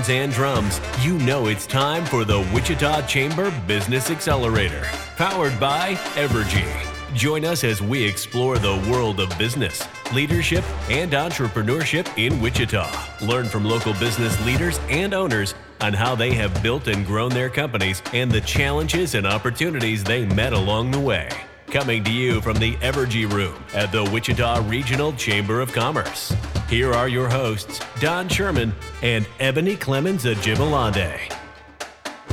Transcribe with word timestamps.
Horns 0.00 0.10
and 0.10 0.32
drums, 0.32 0.80
you 1.02 1.18
know 1.18 1.46
it's 1.46 1.66
time 1.66 2.04
for 2.06 2.24
the 2.24 2.40
Wichita 2.54 3.06
Chamber 3.06 3.52
Business 3.66 4.10
Accelerator, 4.10 4.82
powered 5.16 5.58
by 5.60 5.94
Evergy. 6.14 6.66
Join 7.14 7.44
us 7.44 7.64
as 7.64 7.82
we 7.82 8.02
explore 8.02 8.56
the 8.58 8.82
world 8.90 9.20
of 9.20 9.36
business, 9.36 9.86
leadership, 10.14 10.64
and 10.88 11.12
entrepreneurship 11.12 12.08
in 12.16 12.40
Wichita. 12.40 12.88
Learn 13.20 13.46
from 13.46 13.64
local 13.64 13.92
business 13.94 14.42
leaders 14.46 14.78
and 14.88 15.12
owners 15.12 15.54
on 15.82 15.92
how 15.92 16.14
they 16.14 16.32
have 16.34 16.62
built 16.62 16.86
and 16.86 17.04
grown 17.04 17.30
their 17.30 17.50
companies 17.50 18.02
and 18.14 18.30
the 18.30 18.40
challenges 18.40 19.14
and 19.14 19.26
opportunities 19.26 20.02
they 20.02 20.24
met 20.24 20.52
along 20.54 20.92
the 20.92 21.00
way. 21.00 21.28
Coming 21.66 22.02
to 22.04 22.12
you 22.12 22.40
from 22.40 22.56
the 22.58 22.74
Evergy 22.76 23.30
Room 23.30 23.62
at 23.74 23.92
the 23.92 24.04
Wichita 24.04 24.66
Regional 24.66 25.12
Chamber 25.12 25.60
of 25.60 25.72
Commerce. 25.72 26.32
Here 26.70 26.92
are 26.92 27.08
your 27.08 27.28
hosts, 27.28 27.80
Don 27.98 28.28
Sherman 28.28 28.72
and 29.02 29.26
Ebony 29.40 29.74
Clemens 29.74 30.24
Ajibalande. 30.24 31.18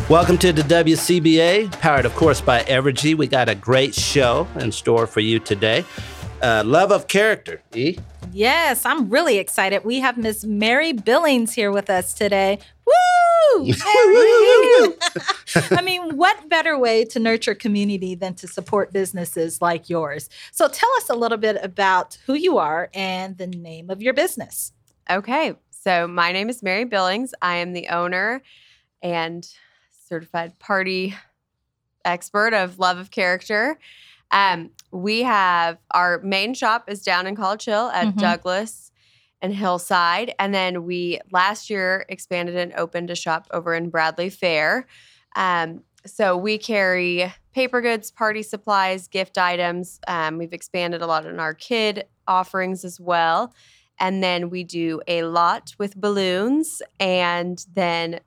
Welcome 0.10 0.38
to 0.38 0.54
the 0.54 0.62
WCBA, 0.62 1.72
powered, 1.80 2.06
of 2.06 2.14
course, 2.14 2.40
by 2.40 2.62
Evergy. 2.66 3.18
We 3.18 3.26
got 3.26 3.50
a 3.50 3.56
great 3.56 3.96
show 3.96 4.48
in 4.60 4.72
store 4.72 5.08
for 5.08 5.22
you 5.22 5.40
today. 5.40 5.84
Uh, 6.40 6.62
love 6.64 6.92
of 6.92 7.08
character, 7.08 7.64
E. 7.74 7.98
Yes, 8.32 8.86
I'm 8.86 9.10
really 9.10 9.40
excited. 9.40 9.84
We 9.84 10.02
have 10.02 10.18
Miss 10.20 10.46
Mary 10.46 10.94
Billings 10.94 11.54
here 11.54 11.72
with 11.72 11.90
us 11.90 12.14
today. 12.14 12.60
Woo! 12.86 12.94
Mary! 13.58 14.94
I 15.72 15.82
mean, 15.84 16.18
what 16.18 16.50
better 16.50 16.78
way 16.78 17.06
to 17.06 17.20
nurture 17.20 17.56
community 17.56 18.16
than 18.16 18.36
to 18.36 18.48
support 18.48 18.94
businesses 18.94 19.62
like 19.62 19.90
yours? 19.90 20.30
So 20.52 20.68
tell 20.68 20.90
us 20.98 21.10
a 21.10 21.16
little 21.16 21.38
bit 21.38 21.58
about 21.62 22.18
who 22.26 22.34
you 22.34 22.58
are 22.58 22.90
and 22.94 23.38
the 23.38 23.48
name 23.48 23.90
of 23.90 24.02
your 24.02 24.14
business. 24.14 24.74
Okay, 25.10 25.56
so 25.70 26.08
my 26.08 26.32
name 26.32 26.50
is 26.50 26.62
Mary 26.62 26.84
Billings. 26.84 27.34
I 27.42 27.56
am 27.58 27.74
the 27.74 27.88
owner 27.88 28.42
and 29.02 29.48
certified 30.08 30.58
party 30.60 31.16
expert 32.06 32.54
of 32.54 32.80
Love 32.80 32.98
of 32.98 33.12
Character. 33.12 33.78
Um, 34.32 34.72
we 34.92 35.24
have 35.24 35.78
our 35.92 36.20
main 36.20 36.54
shop 36.54 36.90
is 36.90 37.04
down 37.04 37.28
in 37.28 37.36
College 37.36 37.66
Hill 37.66 37.90
at 37.90 38.08
Mhm. 38.08 38.18
Douglas 38.20 38.87
and 39.42 39.54
Hillside, 39.54 40.34
and 40.40 40.54
then 40.54 40.84
we 40.84 41.20
last 41.32 41.70
year 41.70 42.06
expanded 42.10 42.56
and 42.56 42.74
opened 42.74 43.10
a 43.10 43.16
shop 43.16 43.48
over 43.52 43.76
in 43.76 43.90
Bradley 43.90 44.30
Fair. 44.30 44.88
Um, 45.36 45.84
so 46.06 46.38
we 46.38 46.58
carry 46.58 47.32
paper 47.54 47.82
goods, 47.82 48.12
party 48.12 48.42
supplies, 48.42 49.08
gift 49.08 49.38
items. 49.38 50.00
Um, 50.08 50.38
we've 50.38 50.54
expanded 50.54 51.02
a 51.02 51.08
lot 51.08 51.26
in 51.26 51.40
our 51.40 51.54
kid 51.54 52.06
offerings 52.28 52.86
as 52.86 53.00
well. 53.00 53.54
And 54.00 54.24
then 54.24 54.50
we 54.50 54.64
do 54.64 55.02
a 55.08 55.24
lot 55.24 55.74
with 55.78 55.96
balloons. 55.96 56.82
And 57.00 57.64
then 57.74 58.20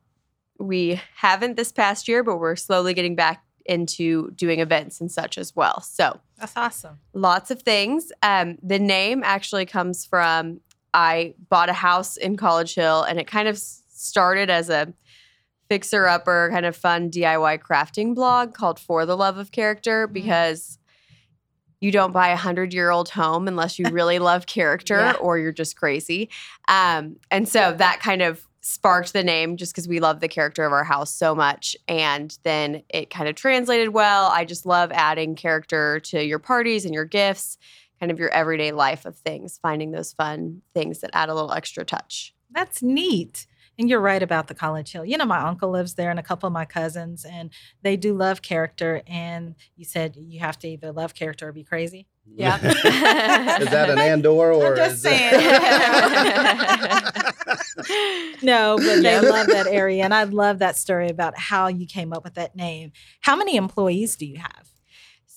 we 0.59 1.01
haven't 1.17 1.57
this 1.57 1.73
past 1.73 2.09
year, 2.09 2.23
but 2.23 2.39
we're 2.39 2.57
slowly 2.57 2.93
getting 2.93 3.15
back 3.15 3.45
into 3.67 4.31
doing 4.33 4.61
events 4.61 5.01
and 5.01 5.11
such 5.11 5.39
as 5.39 5.55
well. 5.55 5.81
So 5.81 6.19
That's 6.39 6.57
awesome. 6.57 6.99
lots 7.13 7.51
of 7.51 7.63
things. 7.63 8.11
Um, 8.23 8.59
the 8.63 8.79
name 8.79 9.23
actually 9.25 9.65
comes 9.67 10.05
from 10.05 10.61
I 10.95 11.35
bought 11.49 11.69
a 11.69 11.75
house 11.75 12.17
in 12.17 12.37
College 12.37 12.75
Hill, 12.75 13.03
and 13.03 13.19
it 13.19 13.27
kind 13.27 13.49
of 13.49 13.59
started 13.59 14.51
as 14.51 14.71
a 14.71 14.93
fixer 15.69 16.07
upper, 16.07 16.49
kind 16.53 16.67
of 16.67 16.75
fun 16.77 17.11
DIY 17.11 17.61
crafting 17.61 18.15
blog 18.15 18.55
called 18.55 18.79
For 18.81 19.07
the 19.07 19.17
Love 19.17 19.39
of 19.39 19.53
Character 19.53 20.07
because 20.09 20.79
you 21.81 21.91
don't 21.93 22.13
buy 22.13 22.29
a 22.29 22.37
hundred 22.37 22.75
year 22.75 22.91
old 22.91 23.09
home 23.09 23.47
unless 23.49 23.79
you 23.79 23.87
really 23.91 24.19
love 24.31 24.47
character 24.47 24.97
Yeah. 24.99 25.13
or 25.21 25.39
you're 25.39 25.53
just 25.53 25.77
crazy. 25.77 26.29
Um, 26.69 27.17
and 27.31 27.49
so 27.49 27.73
that 27.79 28.01
kind 28.01 28.21
of 28.21 28.45
sparked 28.63 29.15
the 29.15 29.25
name 29.25 29.57
just 29.57 29.73
because 29.73 29.89
we 29.89 30.01
love 30.01 30.21
the 30.21 30.29
character 30.29 30.65
of 30.67 30.73
our 30.73 30.85
house 30.85 31.15
so 31.15 31.35
much. 31.35 31.75
And 31.89 32.37
then 32.43 32.83
it 32.91 33.09
kind 33.09 33.29
of 33.29 33.35
translated 33.35 33.91
well. 33.91 34.29
I 34.31 34.45
just 34.45 34.67
love 34.67 34.91
adding 34.93 35.35
character 35.37 36.01
to 36.01 36.23
your 36.23 36.39
parties 36.39 36.85
and 36.85 36.93
your 36.93 37.07
gifts, 37.07 37.57
kind 38.01 38.11
of 38.11 38.19
your 38.19 38.31
everyday 38.31 38.73
life 38.73 39.05
of 39.05 39.17
things, 39.19 39.59
finding 39.63 39.93
those 39.93 40.13
fun 40.15 40.63
things 40.75 41.01
that 41.01 41.11
add 41.13 41.29
a 41.29 41.35
little 41.35 41.53
extra 41.53 41.85
touch. 41.85 42.35
That's 42.51 42.83
neat. 42.83 43.47
And 43.79 43.89
you're 43.89 44.01
right 44.01 44.23
about 44.23 44.49
the 44.49 44.55
College 44.55 44.93
Hill. 44.93 45.07
You 45.07 45.17
know, 45.17 45.25
my 45.25 45.39
uncle 45.41 45.71
lives 45.71 45.95
there 45.95 46.11
and 46.11 46.19
a 46.19 46.23
couple 46.23 46.47
of 46.47 46.53
my 46.53 46.67
cousins, 46.67 47.25
and 47.25 47.51
they 47.83 47.97
do 47.97 48.13
love 48.15 48.43
character. 48.43 49.01
And 49.07 49.55
you 49.77 49.87
said 49.87 50.17
you 50.19 50.41
have 50.41 50.59
to 50.59 50.69
either 50.69 50.93
love 50.93 51.15
character 51.15 51.49
or 51.49 51.53
be 51.53 51.65
crazy. 51.65 52.07
Yeah. 52.27 52.57
is 52.67 53.71
that 53.71 53.89
an 53.89 53.99
Andor 53.99 54.53
or 54.53 54.73
I'm 54.73 54.77
just 54.77 54.97
is 54.97 55.03
saying. 55.03 55.31
that- 55.33 57.35
No, 58.43 58.77
but 58.77 58.97
they 59.03 59.13
Yep. 59.13 59.23
love 59.25 59.47
that 59.49 59.67
area. 59.67 60.05
And 60.05 60.15
I 60.15 60.25
love 60.25 60.59
that 60.61 60.77
story 60.77 61.09
about 61.09 61.39
how 61.39 61.67
you 61.69 61.87
came 61.87 62.13
up 62.13 62.25
with 62.25 62.35
that 62.35 62.55
name. 62.57 62.93
How 63.21 63.37
many 63.37 63.57
employees 63.57 64.17
do 64.17 64.27
you 64.27 64.39
have? 64.39 64.69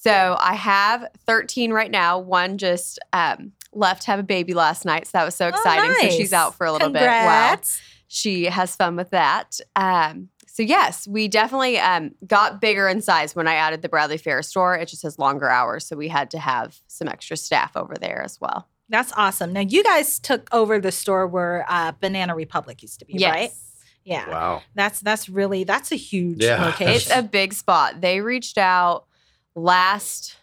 So 0.04 0.36
I 0.40 0.56
have 0.56 1.06
13 1.26 1.72
right 1.72 1.90
now. 1.92 2.20
One 2.20 2.58
just 2.58 3.00
um, 3.14 3.54
left 3.72 4.02
to 4.04 4.08
have 4.12 4.20
a 4.20 4.24
baby 4.24 4.54
last 4.54 4.84
night. 4.86 5.08
So 5.08 5.12
that 5.14 5.24
was 5.26 5.36
so 5.36 5.48
exciting. 5.48 5.92
So 5.92 5.98
Oh, 6.00 6.04
nice. 6.04 6.14
she's 6.16 6.34
out 6.34 6.56
for 6.56 6.66
a 6.66 6.72
little 6.74 6.88
Congrats. 6.90 7.78
bit. 7.78 7.82
Wow. 7.82 8.04
She 8.08 8.44
has 8.46 8.76
fun 8.76 8.96
with 8.96 9.10
that. 9.12 9.60
Um, 9.76 10.30
so 10.48 10.62
yes, 10.62 11.08
we 11.08 11.28
definitely 11.28 11.80
um, 11.80 12.12
got 12.28 12.62
bigger 12.62 12.88
in 12.88 13.02
size 13.02 13.36
when 13.36 13.48
I 13.48 13.56
added 13.56 13.82
the 13.82 13.90
Bradley 13.90 14.18
Fair 14.18 14.44
store. 14.44 14.76
It 14.76 14.88
just 14.88 15.02
has 15.04 15.18
longer 15.18 15.50
hours. 15.50 15.86
So 15.88 15.96
we 15.96 16.10
had 16.10 16.30
to 16.32 16.38
have 16.40 16.80
some 16.88 17.08
extra 17.08 17.38
staff 17.38 17.76
over 17.76 17.96
there 18.00 18.22
as 18.22 18.40
well. 18.40 18.68
That's 18.90 19.12
awesome. 19.18 19.54
Now, 19.54 19.62
you 19.62 19.84
guys 19.84 20.20
took 20.20 20.48
over 20.54 20.80
the 20.80 20.92
store 20.92 21.26
where 21.26 21.66
uh, 21.68 21.94
Banana 22.00 22.36
Republic 22.36 22.84
used 22.84 23.00
to 23.00 23.06
be, 23.06 23.18
right? 23.26 23.52
Yeah. 24.04 24.30
wow. 24.30 24.62
That's 24.76 25.00
that's 25.00 25.30
really 25.30 25.64
that's 25.64 25.92
a 25.94 25.96
huge 25.96 26.44
Yeah. 26.44 26.64
location. 26.66 26.94
It's 26.94 27.10
a 27.10 27.24
big 27.24 27.54
spot. 27.54 28.02
They 28.02 28.20
reached 28.22 28.58
out 28.58 29.06
last 29.56 30.38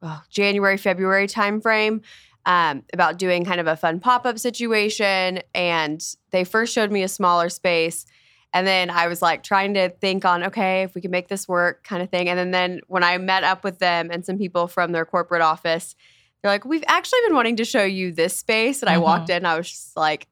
well, 0.00 0.22
January, 0.30 0.76
February 0.76 1.26
timeframe 1.26 2.02
um, 2.46 2.82
about 2.92 3.18
doing 3.18 3.44
kind 3.44 3.60
of 3.60 3.66
a 3.66 3.76
fun 3.76 4.00
pop 4.00 4.26
up 4.26 4.38
situation. 4.38 5.40
And 5.54 6.02
they 6.30 6.44
first 6.44 6.72
showed 6.72 6.90
me 6.90 7.02
a 7.02 7.08
smaller 7.08 7.48
space. 7.48 8.06
And 8.54 8.66
then 8.66 8.88
I 8.90 9.08
was 9.08 9.20
like 9.20 9.42
trying 9.42 9.74
to 9.74 9.90
think 9.90 10.24
on, 10.24 10.44
okay, 10.44 10.82
if 10.82 10.94
we 10.94 11.00
can 11.00 11.10
make 11.10 11.28
this 11.28 11.46
work 11.46 11.84
kind 11.84 12.02
of 12.02 12.08
thing. 12.08 12.28
And 12.28 12.38
then, 12.38 12.50
then 12.50 12.80
when 12.86 13.04
I 13.04 13.18
met 13.18 13.44
up 13.44 13.62
with 13.62 13.78
them 13.78 14.10
and 14.10 14.24
some 14.24 14.38
people 14.38 14.68
from 14.68 14.92
their 14.92 15.04
corporate 15.04 15.42
office, 15.42 15.94
they're 16.40 16.50
like, 16.50 16.64
we've 16.64 16.84
actually 16.86 17.18
been 17.26 17.34
wanting 17.34 17.56
to 17.56 17.64
show 17.64 17.84
you 17.84 18.12
this 18.12 18.36
space. 18.36 18.80
And 18.80 18.88
I 18.88 18.98
walked 18.98 19.28
in, 19.28 19.44
I 19.44 19.58
was 19.58 19.68
just 19.68 19.96
like, 19.96 20.28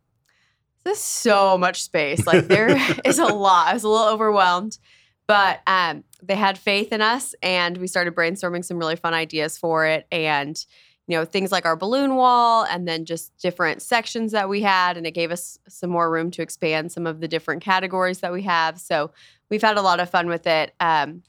this 0.85 0.99
is 0.99 1.05
so 1.05 1.59
much 1.59 1.83
space. 1.83 2.27
Like 2.27 2.47
there 2.47 2.69
is 3.05 3.19
a 3.19 3.27
lot. 3.27 3.67
I 3.67 3.75
was 3.75 3.85
a 3.85 3.89
little 3.89 4.09
overwhelmed. 4.09 4.79
But 5.27 5.61
um, 5.67 6.05
they 6.27 6.35
had 6.37 6.59
faith 6.59 6.93
in 6.93 7.01
us 7.01 7.35
and 7.43 7.77
we 7.79 7.87
started 7.87 8.15
brainstorming 8.15 8.65
some 8.65 8.79
really 8.79 8.97
fun 8.97 9.15
ideas 9.15 9.57
for 9.59 9.87
it. 9.87 10.07
And, 10.11 10.63
you 11.07 11.17
know, 11.17 11.25
things 11.25 11.53
like 11.53 11.65
our 11.65 11.77
balloon 11.77 12.17
wall 12.17 12.65
and 12.65 12.87
then 12.89 13.05
just 13.05 13.37
different 13.39 13.81
sections 13.83 14.33
that 14.33 14.49
we 14.49 14.61
had. 14.63 14.97
And 14.97 15.07
it 15.07 15.13
gave 15.13 15.31
us 15.31 15.59
some 15.69 15.91
more 15.91 16.11
room 16.11 16.31
to 16.33 16.43
expand 16.43 16.91
some 16.91 17.07
of 17.07 17.21
the 17.21 17.29
different 17.29 17.63
categories 17.63 18.21
that 18.21 18.33
we 18.33 18.43
have. 18.43 18.81
So 18.81 19.13
we've 19.51 19.63
had 19.63 19.77
a 19.77 19.83
lot 19.83 20.01
of 20.01 20.11
fun 20.11 20.27
with 20.29 20.47
it. 20.47 20.75
Um, 20.81 21.23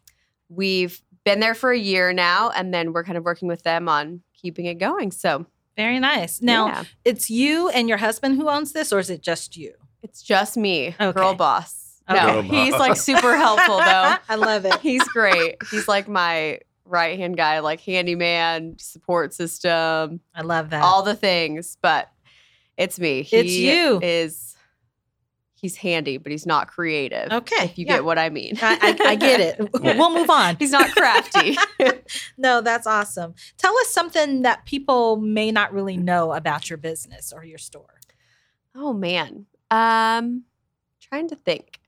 we've 0.49 1.01
been 1.23 1.39
there 1.41 1.55
for 1.55 1.71
a 1.71 1.77
year 1.77 2.13
now, 2.13 2.49
and 2.51 2.73
then 2.73 2.93
we're 2.93 3.03
kind 3.03 3.17
of 3.17 3.23
working 3.25 3.47
with 3.47 3.63
them 3.63 3.89
on 3.89 4.21
keeping 4.33 4.65
it 4.65 4.75
going. 4.75 5.11
So 5.11 5.45
Very 5.75 5.99
nice. 5.99 6.41
Now, 6.41 6.67
yeah, 6.67 6.83
it's 7.05 7.29
you 7.29 7.69
and 7.69 7.89
your 7.89 7.97
husband 7.97 8.37
who 8.37 8.49
owns 8.49 8.71
this, 8.71 8.91
or 8.93 8.99
is 8.99 9.09
it 9.09 9.21
just 9.21 9.57
you? 9.57 9.73
it's 10.03 10.21
just 10.23 10.55
me, 10.55 10.95
Okay. 11.01 11.11
girl 11.19 11.33
boss. 11.35 11.86
Okay. 12.09 12.25
No, 12.25 12.41
Girl 12.41 12.41
he's 12.43 12.73
like 12.73 12.95
super 12.95 13.35
helpful 13.35 13.77
though. 13.77 14.15
I 14.29 14.35
love 14.35 14.65
it. 14.65 14.79
He's 14.79 15.03
great. 15.09 15.57
He's 15.69 15.87
like 15.87 16.07
my 16.07 16.59
right 16.85 17.19
hand 17.19 17.35
guy, 17.35 17.59
like 17.59 17.81
handyman, 17.81 18.77
support 18.79 19.33
system, 19.33 20.21
I 20.33 20.41
love 20.41 20.69
that. 20.69 20.83
all 20.83 21.03
the 21.03 21.15
things. 21.15 21.77
But 21.81 22.09
it's 22.77 22.99
me. 22.99 23.23
He 23.23 23.35
It's 23.37 23.51
you. 23.51 23.99
Is 24.01 24.55
he's 25.59 25.75
handy, 25.75 26.17
but 26.17 26.31
he's 26.31 26.45
not 26.45 26.67
creative. 26.67 27.31
Okay, 27.31 27.65
If 27.65 27.77
you 27.77 27.85
yeah. 27.85 27.95
get 27.95 28.05
what 28.05 28.17
I 28.19 28.29
mean. 28.29 28.57
I, 28.61 28.95
I, 29.01 29.09
I 29.09 29.15
get 29.15 29.39
it. 29.39 29.69
We'll 29.81 30.13
move 30.13 30.29
on. 30.29 30.55
he's 30.57 30.71
not 30.71 30.91
crafty. 30.91 31.57
no, 32.37 32.61
that's 32.61 32.85
awesome. 32.87 33.33
Tell 33.57 33.75
us 33.79 33.89
something 33.89 34.43
that 34.43 34.65
people 34.65 35.17
may 35.17 35.51
not 35.51 35.73
really 35.73 35.97
know 35.97 36.33
about 36.33 36.69
your 36.69 36.77
business 36.77 37.33
or 37.33 37.43
your 37.43 37.57
store. 37.57 37.99
oh 38.75 38.93
man. 38.93 39.45
Um 39.71 40.43
trying 41.01 41.27
to 41.29 41.35
think. 41.35 41.79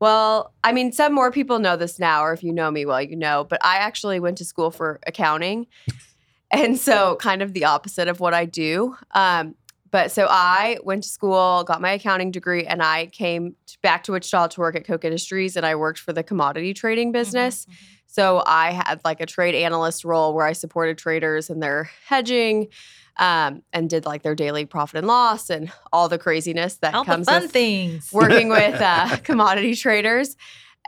Well, 0.00 0.54
I 0.64 0.72
mean, 0.72 0.92
some 0.92 1.12
more 1.12 1.30
people 1.30 1.58
know 1.58 1.76
this 1.76 1.98
now, 1.98 2.24
or 2.24 2.32
if 2.32 2.42
you 2.42 2.52
know 2.52 2.70
me 2.70 2.86
well, 2.86 3.02
you 3.02 3.16
know, 3.16 3.44
but 3.44 3.62
I 3.64 3.76
actually 3.76 4.18
went 4.18 4.38
to 4.38 4.44
school 4.44 4.70
for 4.70 4.98
accounting. 5.06 5.66
and 6.50 6.78
so 6.78 7.16
kind 7.16 7.42
of 7.42 7.52
the 7.52 7.66
opposite 7.66 8.08
of 8.08 8.18
what 8.18 8.34
I 8.34 8.46
do. 8.46 8.96
Um, 9.12 9.54
but 9.90 10.10
so 10.10 10.26
I 10.30 10.78
went 10.84 11.02
to 11.02 11.08
school, 11.08 11.64
got 11.64 11.80
my 11.80 11.92
accounting 11.92 12.30
degree, 12.30 12.64
and 12.64 12.82
I 12.82 13.06
came 13.06 13.56
back 13.82 14.04
to 14.04 14.12
Wichita 14.12 14.48
to 14.48 14.60
work 14.60 14.76
at 14.76 14.86
Koch 14.86 15.04
Industries, 15.04 15.56
and 15.56 15.66
I 15.66 15.74
worked 15.74 15.98
for 15.98 16.12
the 16.12 16.22
commodity 16.22 16.74
trading 16.74 17.12
business. 17.12 17.66
So 18.06 18.42
I 18.46 18.72
had 18.72 19.00
like 19.04 19.20
a 19.20 19.26
trade 19.26 19.54
analyst 19.54 20.04
role 20.04 20.34
where 20.34 20.46
I 20.46 20.52
supported 20.52 20.98
traders 20.98 21.50
in 21.50 21.60
their 21.60 21.90
hedging 22.06 22.68
um, 23.16 23.62
and 23.72 23.90
did 23.90 24.06
like 24.06 24.22
their 24.22 24.34
daily 24.34 24.64
profit 24.64 24.98
and 24.98 25.06
loss 25.06 25.50
and 25.50 25.70
all 25.92 26.08
the 26.08 26.18
craziness 26.18 26.76
that 26.76 26.94
All 26.94 27.04
the 27.04 27.10
comes 27.12 27.26
fun 27.26 27.42
with 27.42 27.52
things. 27.52 28.10
working 28.12 28.48
with 28.48 28.80
uh, 28.80 29.16
commodity 29.24 29.74
traders 29.74 30.36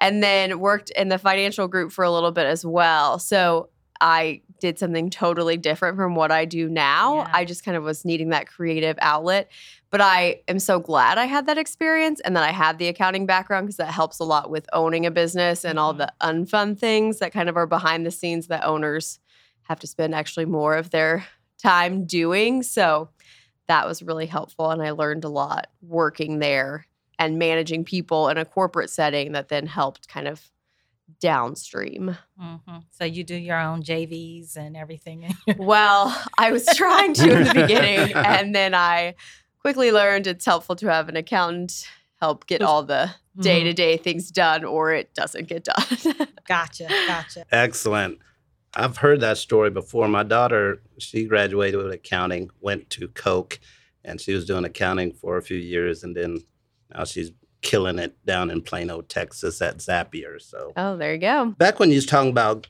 and 0.00 0.22
then 0.22 0.58
worked 0.58 0.90
in 0.90 1.08
the 1.08 1.18
financial 1.18 1.68
group 1.68 1.92
for 1.92 2.04
a 2.04 2.10
little 2.10 2.32
bit 2.32 2.46
as 2.46 2.64
well. 2.64 3.18
So 3.18 3.68
I 4.00 4.42
did 4.60 4.78
something 4.78 5.10
totally 5.10 5.56
different 5.56 5.96
from 5.96 6.14
what 6.14 6.30
I 6.32 6.44
do 6.44 6.68
now. 6.68 7.18
Yeah. 7.18 7.30
I 7.34 7.44
just 7.44 7.64
kind 7.64 7.76
of 7.76 7.82
was 7.84 8.04
needing 8.04 8.30
that 8.30 8.46
creative 8.48 8.96
outlet. 9.00 9.50
But 9.90 10.00
I 10.00 10.40
am 10.48 10.58
so 10.58 10.80
glad 10.80 11.18
I 11.18 11.26
had 11.26 11.46
that 11.46 11.58
experience 11.58 12.18
and 12.20 12.34
that 12.34 12.42
I 12.42 12.50
have 12.52 12.78
the 12.78 12.88
accounting 12.88 13.26
background 13.26 13.66
because 13.66 13.76
that 13.76 13.92
helps 13.92 14.18
a 14.20 14.24
lot 14.24 14.50
with 14.50 14.66
owning 14.72 15.04
a 15.04 15.10
business 15.10 15.64
and 15.64 15.78
all 15.78 15.92
the 15.92 16.10
unfun 16.22 16.78
things 16.78 17.18
that 17.18 17.32
kind 17.32 17.48
of 17.50 17.56
are 17.56 17.66
behind 17.66 18.06
the 18.06 18.10
scenes 18.10 18.46
that 18.46 18.64
owners 18.64 19.18
have 19.64 19.78
to 19.80 19.86
spend 19.86 20.14
actually 20.14 20.46
more 20.46 20.76
of 20.76 20.90
their 20.90 21.26
time 21.62 22.04
doing. 22.04 22.62
So 22.62 23.08
that 23.68 23.86
was 23.86 24.02
really 24.02 24.26
helpful. 24.26 24.70
And 24.70 24.82
I 24.82 24.90
learned 24.90 25.24
a 25.24 25.28
lot 25.28 25.68
working 25.80 26.38
there 26.40 26.86
and 27.18 27.38
managing 27.38 27.84
people 27.84 28.28
in 28.28 28.36
a 28.38 28.44
corporate 28.44 28.90
setting 28.90 29.32
that 29.32 29.48
then 29.48 29.66
helped 29.66 30.08
kind 30.08 30.26
of 30.26 30.50
downstream. 31.20 32.16
Mhm. 32.40 32.84
So 32.90 33.04
you 33.04 33.22
do 33.24 33.36
your 33.36 33.58
own 33.60 33.82
JVs 33.82 34.56
and 34.56 34.76
everything. 34.76 35.34
Well, 35.56 36.16
I 36.38 36.50
was 36.52 36.66
trying 36.74 37.14
to 37.14 37.30
in 37.30 37.44
the 37.44 37.54
beginning, 37.54 38.12
and 38.14 38.54
then 38.54 38.74
I 38.74 39.14
quickly 39.60 39.92
learned 39.92 40.26
it's 40.26 40.44
helpful 40.44 40.74
to 40.76 40.86
have 40.88 41.08
an 41.08 41.16
accountant 41.16 41.86
help 42.20 42.46
get 42.46 42.62
all 42.62 42.82
the 42.82 43.10
day 43.40 43.62
to 43.64 43.72
day 43.72 43.96
things 43.96 44.30
done, 44.30 44.64
or 44.64 44.92
it 44.92 45.14
doesn't 45.14 45.48
get 45.48 45.64
done. 45.64 46.28
gotcha, 46.48 46.88
gotcha. 47.06 47.44
Excellent. 47.52 48.18
I've 48.74 48.96
heard 48.98 49.20
that 49.20 49.38
story 49.38 49.70
before. 49.70 50.08
My 50.08 50.22
daughter, 50.22 50.82
she 50.98 51.24
graduated 51.26 51.82
with 51.82 51.92
accounting, 51.92 52.50
went 52.60 52.88
to 52.90 53.08
Koch, 53.08 53.58
and 54.04 54.20
she 54.20 54.32
was 54.32 54.46
doing 54.46 54.64
accounting 54.64 55.12
for 55.12 55.36
a 55.36 55.42
few 55.42 55.58
years, 55.58 56.04
and 56.04 56.16
then 56.16 56.38
now 56.94 57.04
she's 57.04 57.32
killing 57.60 57.98
it 57.98 58.16
down 58.26 58.50
in 58.50 58.60
Plano, 58.62 59.02
Texas 59.02 59.60
at 59.62 59.78
Zapier. 59.78 60.40
So 60.40 60.72
oh, 60.76 60.96
there 60.96 61.12
you 61.14 61.20
go. 61.20 61.46
back 61.58 61.78
when 61.78 61.90
you 61.90 61.96
was 61.96 62.06
talking 62.06 62.30
about 62.30 62.66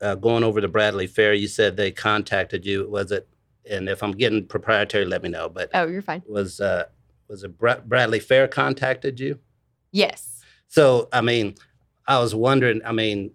uh, 0.00 0.14
going 0.16 0.42
over 0.42 0.60
to 0.60 0.68
Bradley 0.68 1.06
Fair, 1.06 1.34
you 1.34 1.48
said 1.48 1.76
they 1.76 1.90
contacted 1.90 2.64
you. 2.66 2.88
Was 2.90 3.12
it? 3.12 3.28
And 3.70 3.88
if 3.88 4.02
I'm 4.02 4.12
getting 4.12 4.46
proprietary, 4.46 5.04
let 5.04 5.22
me 5.22 5.28
know. 5.28 5.48
But 5.48 5.70
Oh, 5.74 5.86
you're 5.86 6.02
fine. 6.02 6.22
was 6.28 6.60
uh, 6.60 6.84
was 7.28 7.42
it 7.44 7.58
Bra- 7.58 7.80
Bradley 7.84 8.20
Fair 8.20 8.48
contacted 8.48 9.20
you? 9.20 9.38
Yes. 9.92 10.40
So, 10.68 11.08
I 11.12 11.20
mean, 11.20 11.54
I 12.08 12.18
was 12.18 12.34
wondering, 12.34 12.80
I 12.84 12.92
mean, 12.92 13.32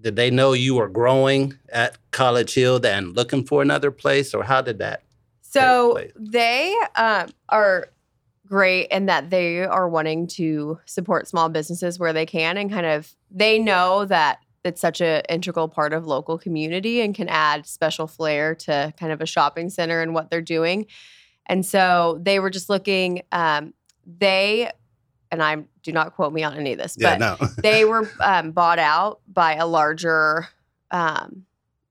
did 0.00 0.16
they 0.16 0.30
know 0.30 0.52
you 0.52 0.76
were 0.76 0.88
growing 0.88 1.58
at 1.70 1.98
College 2.10 2.54
Hill 2.54 2.84
and 2.84 3.14
looking 3.16 3.44
for 3.44 3.62
another 3.62 3.90
place, 3.90 4.34
or 4.34 4.44
how 4.44 4.62
did 4.62 4.78
that? 4.78 5.02
So 5.42 6.06
they 6.16 6.76
um, 6.96 7.28
are 7.48 7.88
great 8.46 8.88
in 8.88 9.06
that 9.06 9.30
they 9.30 9.64
are 9.64 9.88
wanting 9.88 10.26
to 10.26 10.78
support 10.86 11.28
small 11.28 11.48
businesses 11.48 11.98
where 11.98 12.12
they 12.12 12.26
can 12.26 12.56
and 12.56 12.70
kind 12.70 12.86
of 12.86 13.14
they 13.30 13.58
know 13.58 14.04
that 14.06 14.38
it's 14.64 14.80
such 14.80 15.00
an 15.00 15.22
integral 15.28 15.68
part 15.68 15.92
of 15.92 16.06
local 16.06 16.38
community 16.38 17.00
and 17.00 17.14
can 17.14 17.28
add 17.28 17.66
special 17.66 18.06
flair 18.06 18.54
to 18.54 18.92
kind 18.98 19.12
of 19.12 19.20
a 19.20 19.26
shopping 19.26 19.70
center 19.70 20.00
and 20.00 20.14
what 20.14 20.30
they're 20.30 20.40
doing. 20.40 20.86
And 21.46 21.64
so 21.64 22.18
they 22.22 22.40
were 22.40 22.50
just 22.50 22.68
looking 22.68 23.22
um, 23.32 23.74
they 24.06 24.70
and 25.30 25.42
I 25.42 25.56
do 25.82 25.92
not 25.92 26.14
quote 26.14 26.32
me 26.32 26.42
on 26.42 26.54
any 26.56 26.72
of 26.72 26.78
this, 26.78 26.96
but 26.98 27.18
no. 27.18 27.36
they 27.62 27.84
were 27.84 28.10
um, 28.20 28.52
bought 28.52 28.78
out 28.78 29.20
by 29.28 29.54
a 29.54 29.66
larger 29.66 30.48
um, 30.90 31.44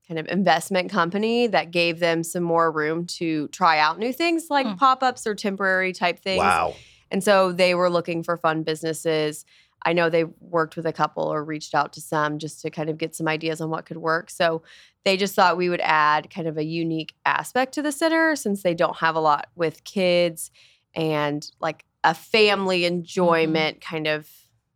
kind 0.06 0.18
of 0.18 0.26
investment 0.28 0.90
company 0.90 1.46
that 1.48 1.70
gave 1.70 2.00
them 2.00 2.22
some 2.24 2.42
more 2.42 2.70
room 2.72 3.06
to 3.06 3.48
try 3.48 3.78
out 3.78 3.98
new 3.98 4.12
things 4.12 4.46
like 4.50 4.66
Hmm. 4.66 4.74
pop-ups 4.74 5.26
or 5.26 5.34
temporary 5.34 5.92
type 5.92 6.18
things. 6.18 6.38
wow. 6.38 6.74
And 7.10 7.22
so 7.22 7.52
they 7.52 7.74
were 7.74 7.88
looking 7.90 8.22
for 8.22 8.36
fun 8.36 8.62
businesses. 8.64 9.44
I 9.82 9.92
know 9.92 10.10
they 10.10 10.24
worked 10.24 10.76
with 10.76 10.86
a 10.86 10.92
couple 10.92 11.24
or 11.24 11.44
reached 11.44 11.74
out 11.74 11.92
to 11.92 12.00
some 12.00 12.38
just 12.38 12.60
to 12.62 12.70
kind 12.70 12.90
of 12.90 12.98
get 12.98 13.14
some 13.14 13.28
ideas 13.28 13.60
on 13.60 13.70
what 13.70 13.86
could 13.86 13.96
work. 13.98 14.28
So 14.28 14.62
they 15.04 15.16
just 15.16 15.34
thought 15.34 15.56
we 15.56 15.68
would 15.68 15.80
add 15.82 16.28
kind 16.30 16.48
of 16.48 16.58
a 16.58 16.64
unique 16.64 17.14
aspect 17.24 17.74
to 17.74 17.82
the 17.82 17.92
center 17.92 18.34
since 18.34 18.62
they 18.62 18.74
don't 18.74 18.96
have 18.96 19.14
a 19.14 19.20
lot 19.20 19.46
with 19.54 19.84
kids 19.84 20.50
and 20.94 21.48
like 21.60 21.84
a 22.10 22.14
family 22.14 22.84
enjoyment 22.84 23.80
kind 23.80 24.06
of 24.06 24.28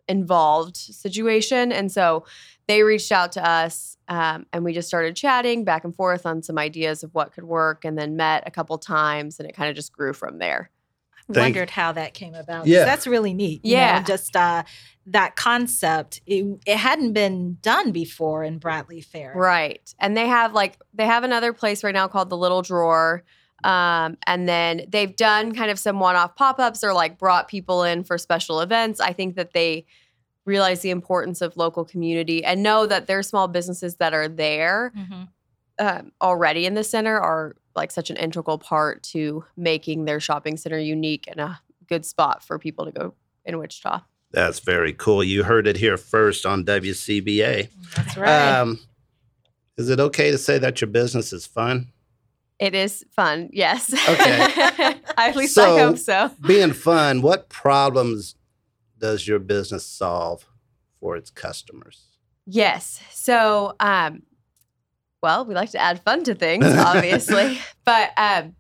involved 0.09 0.77
situation. 0.77 1.73
And 1.73 1.91
so 1.91 2.25
they 2.67 2.83
reached 2.83 3.13
out 3.13 3.33
to 3.33 3.49
us 3.49 3.97
um, 4.09 4.47
and 4.53 4.65
we 4.65 4.73
just 4.73 4.89
started 4.89 5.17
chatting 5.17 5.65
back 5.65 5.85
and 5.85 5.95
forth 5.95 6.27
on 6.27 6.43
some 6.43 6.59
ideas 6.59 7.03
of 7.03 7.15
what 7.15 7.33
could 7.33 7.45
work 7.45 7.85
and 7.85 7.97
then 7.97 8.17
met 8.17 8.43
a 8.47 8.51
couple 8.51 8.77
times 8.79 9.39
and 9.39 9.49
it 9.49 9.55
kind 9.55 9.71
of 9.71 9.77
just 9.77 9.93
grew 9.93 10.13
from 10.13 10.39
there. 10.39 10.71
Thank- 11.33 11.55
Wondered 11.55 11.71
how 11.71 11.93
that 11.93 12.15
came 12.15 12.35
about. 12.35 12.67
Yeah. 12.67 12.85
That's 12.85 13.07
really 13.07 13.33
neat. 13.33 13.65
you 13.65 13.77
know, 13.77 13.81
Yeah. 13.81 14.03
just 14.03 14.35
uh, 14.37 14.65
that 15.07 15.37
concept. 15.37 16.21
It, 16.27 16.45
it 16.67 16.77
hadn't 16.77 17.13
been 17.13 17.59
done 17.63 17.93
before 17.93 18.43
in 18.45 18.59
Bradley 18.59 19.01
Fair. 19.01 19.33
Right. 19.35 19.95
And 20.01 20.17
they 20.17 20.27
have 20.27 20.53
like 20.53 20.79
they 20.93 21.07
have 21.07 21.23
another 21.25 21.53
place 21.53 21.85
right 21.85 21.95
now 21.95 22.09
called 22.09 22.29
the 22.29 22.37
Little 22.37 22.61
Drawer. 22.63 23.23
Um, 23.65 24.17
and 24.27 24.49
then 24.49 24.83
they've 24.89 25.15
done 25.15 25.55
kind 25.55 25.71
of 25.71 25.79
some 25.79 26.01
one-off 26.01 26.35
pop-ups 26.37 26.83
or 26.85 26.93
like 26.93 27.19
brought 27.19 27.49
people 27.49 27.83
in 27.85 28.05
for 28.05 28.19
special 28.19 28.61
events. 28.61 29.01
I 29.01 29.13
think 29.13 29.37
that 29.37 29.53
they 29.53 29.85
realize 30.45 30.81
the 30.81 30.91
importance 30.91 31.41
of 31.41 31.57
local 31.57 31.85
community 31.85 32.45
and 32.45 32.63
know 32.63 32.87
that 32.87 33.07
their 33.07 33.23
small 33.23 33.47
businesses 33.49 33.97
that 33.97 34.13
are 34.13 34.27
there 34.29 34.93
Mhm. 34.97 35.29
um, 35.79 36.13
already 36.21 36.67
in 36.67 36.75
the 36.75 36.83
center 36.85 37.19
are 37.19 37.55
like 37.77 37.91
such 37.91 38.11
an 38.11 38.17
integral 38.17 38.59
part 38.59 39.03
to 39.05 39.45
making 39.57 40.05
their 40.05 40.19
shopping 40.21 40.57
center 40.57 40.79
unique 40.79 41.27
and 41.29 41.41
a 41.41 41.61
good 41.89 42.05
spot 42.05 42.43
for 42.45 42.59
people 42.59 42.85
to 42.85 42.91
go 42.91 43.15
in 43.45 43.59
Wichita. 43.59 44.01
That's 44.33 44.61
very 44.61 44.93
cool. 44.93 45.23
You 45.23 45.45
heard 45.45 45.67
it 45.67 45.77
here 45.77 45.97
first 45.97 46.45
on 46.47 46.65
WCBA. 46.65 47.69
That's 47.97 48.17
right. 48.17 48.59
Um, 48.59 48.81
is 49.77 49.89
it 49.91 50.01
okay 50.01 50.31
to 50.31 50.39
say 50.39 50.59
that 50.59 50.81
your 50.81 50.89
business 50.89 51.33
is 51.33 51.47
fun? 51.47 51.89
It 52.63 52.77
is 52.77 53.05
fun, 53.11 53.51
yes. 53.53 53.93
Okay. 53.93 54.95
At 55.17 55.35
least 55.35 55.55
So- 55.55 55.77
I 55.77 55.81
hope 55.81 55.99
so. 55.99 56.31
Being 56.47 56.73
fun, 56.73 57.21
what 57.21 57.49
problems 57.49 58.37
does 59.01 59.27
your 59.27 59.41
business 59.41 59.85
solve 59.85 60.47
for 61.01 61.17
its 61.17 61.29
customers? 61.29 62.05
Yes. 62.47 63.01
So, 63.11 63.75
um, 63.81 64.23
well, 65.25 65.45
we 65.45 65.55
like 65.57 65.71
to 65.73 65.81
add 65.81 66.03
fun 66.05 66.23
to 66.23 66.37
things, 66.37 66.65
obviously, 66.65 67.59
but 67.85 68.11
um, 68.17 68.55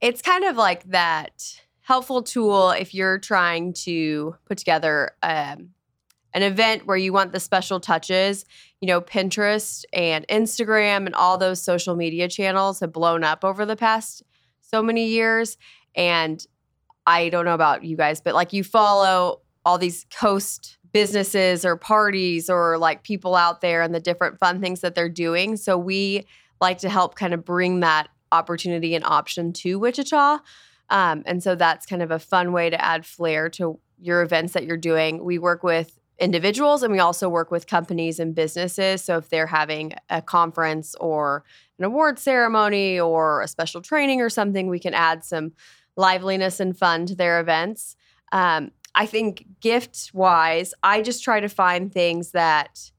it's 0.00 0.22
kind 0.22 0.42
of 0.42 0.56
like 0.56 0.82
that 0.90 1.60
helpful 1.82 2.24
tool 2.24 2.70
if 2.72 2.94
you're 2.94 3.18
trying 3.20 3.74
to 3.74 4.34
put 4.46 4.58
together 4.58 5.12
um, 5.22 5.68
an 6.36 6.42
event 6.42 6.86
where 6.86 6.98
you 6.98 7.14
want 7.14 7.32
the 7.32 7.40
special 7.40 7.80
touches. 7.80 8.44
You 8.82 8.88
know, 8.88 9.00
Pinterest 9.00 9.84
and 9.94 10.28
Instagram 10.28 11.06
and 11.06 11.14
all 11.14 11.38
those 11.38 11.62
social 11.62 11.96
media 11.96 12.28
channels 12.28 12.80
have 12.80 12.92
blown 12.92 13.24
up 13.24 13.42
over 13.42 13.64
the 13.64 13.74
past 13.74 14.22
so 14.60 14.82
many 14.82 15.06
years. 15.06 15.56
And 15.94 16.46
I 17.06 17.30
don't 17.30 17.46
know 17.46 17.54
about 17.54 17.84
you 17.84 17.96
guys, 17.96 18.20
but 18.20 18.34
like 18.34 18.52
you 18.52 18.62
follow 18.64 19.40
all 19.64 19.78
these 19.78 20.04
coast 20.14 20.76
businesses 20.92 21.64
or 21.64 21.74
parties 21.74 22.50
or 22.50 22.76
like 22.76 23.02
people 23.02 23.34
out 23.34 23.62
there 23.62 23.80
and 23.80 23.94
the 23.94 24.00
different 24.00 24.38
fun 24.38 24.60
things 24.60 24.82
that 24.82 24.94
they're 24.94 25.08
doing. 25.08 25.56
So 25.56 25.78
we 25.78 26.26
like 26.60 26.76
to 26.78 26.90
help 26.90 27.14
kind 27.14 27.32
of 27.32 27.46
bring 27.46 27.80
that 27.80 28.08
opportunity 28.30 28.94
and 28.94 29.06
option 29.06 29.54
to 29.54 29.78
Wichita. 29.78 30.40
Um, 30.90 31.22
and 31.24 31.42
so 31.42 31.54
that's 31.54 31.86
kind 31.86 32.02
of 32.02 32.10
a 32.10 32.18
fun 32.18 32.52
way 32.52 32.68
to 32.68 32.84
add 32.84 33.06
flair 33.06 33.48
to 33.50 33.80
your 33.98 34.20
events 34.20 34.52
that 34.52 34.64
you're 34.64 34.76
doing. 34.76 35.24
We 35.24 35.38
work 35.38 35.62
with 35.62 35.98
individuals 36.18 36.82
and 36.82 36.92
we 36.92 36.98
also 36.98 37.28
work 37.28 37.50
with 37.50 37.66
companies 37.66 38.18
and 38.18 38.34
businesses. 38.34 39.02
So 39.02 39.18
if 39.18 39.28
they're 39.28 39.46
having 39.46 39.92
a 40.08 40.22
conference 40.22 40.94
or 40.96 41.44
an 41.78 41.84
award 41.84 42.18
ceremony 42.18 42.98
or 42.98 43.42
a 43.42 43.48
special 43.48 43.82
training 43.82 44.20
or 44.20 44.30
something, 44.30 44.68
we 44.68 44.78
can 44.78 44.94
add 44.94 45.24
some 45.24 45.52
liveliness 45.96 46.60
and 46.60 46.76
fun 46.76 47.06
to 47.06 47.14
their 47.14 47.40
events. 47.40 47.96
Um, 48.32 48.70
I 48.94 49.04
think 49.04 49.46
gift 49.60 50.10
wise, 50.14 50.72
I 50.82 51.02
just 51.02 51.22
try 51.22 51.40
to 51.40 51.48
find 51.48 51.92
things 51.92 52.30
that 52.30 52.90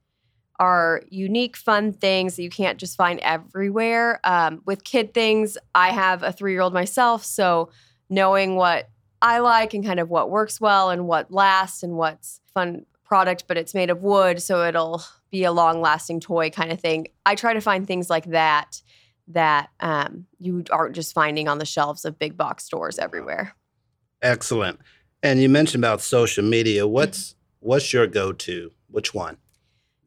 are 0.60 1.02
unique, 1.10 1.58
fun 1.58 1.94
things 1.94 2.36
that 2.36 2.44
you 2.44 2.50
can't 2.50 2.80
just 2.80 2.98
find 2.98 3.20
everywhere. 3.22 4.20
Um, 4.24 4.62
with 4.66 4.84
kid 4.84 5.14
things, 5.14 5.58
I 5.74 5.90
have 5.90 6.24
a 6.24 6.32
three 6.32 6.52
year 6.52 6.62
old 6.62 6.74
myself. 6.74 7.24
So 7.24 7.70
knowing 8.10 8.56
what 8.56 8.90
I 9.22 9.40
like 9.40 9.74
and 9.74 9.84
kind 9.84 10.00
of 10.00 10.10
what 10.10 10.30
works 10.30 10.62
well 10.62 10.92
and 10.92 11.08
what 11.08 11.32
lasts 11.32 11.82
and 11.82 11.94
what's 11.94 12.42
fun 12.54 12.86
product, 13.08 13.46
but 13.48 13.58
it's 13.58 13.74
made 13.74 13.90
of 13.90 14.02
wood. 14.02 14.42
So 14.42 14.66
it'll 14.66 15.04
be 15.32 15.44
a 15.44 15.52
long 15.52 15.82
lasting 15.82 16.20
toy 16.20 16.50
kind 16.50 16.72
of 16.72 16.80
thing. 16.80 17.08
I 17.26 17.36
try 17.36 17.54
to 17.54 17.62
find 17.62 17.88
things 17.88 18.10
like 18.10 18.26
that 18.26 18.82
that 19.30 19.70
um, 19.80 20.26
you 20.40 20.64
aren't 20.72 20.96
just 20.96 21.14
finding 21.14 21.48
on 21.48 21.58
the 21.58 21.66
shelves 21.66 22.06
of 22.06 22.18
big 22.18 22.38
box 22.38 22.64
stores 22.64 22.98
everywhere. 22.98 23.54
Excellent. 24.22 24.80
And 25.22 25.42
you 25.42 25.50
mentioned 25.50 25.84
about 25.84 26.02
social 26.02 26.44
media. 26.44 26.88
What's 26.88 27.36
what's 27.60 27.92
your 27.92 28.08
go 28.08 28.32
to? 28.32 28.72
Which 28.90 29.14
one? 29.14 29.38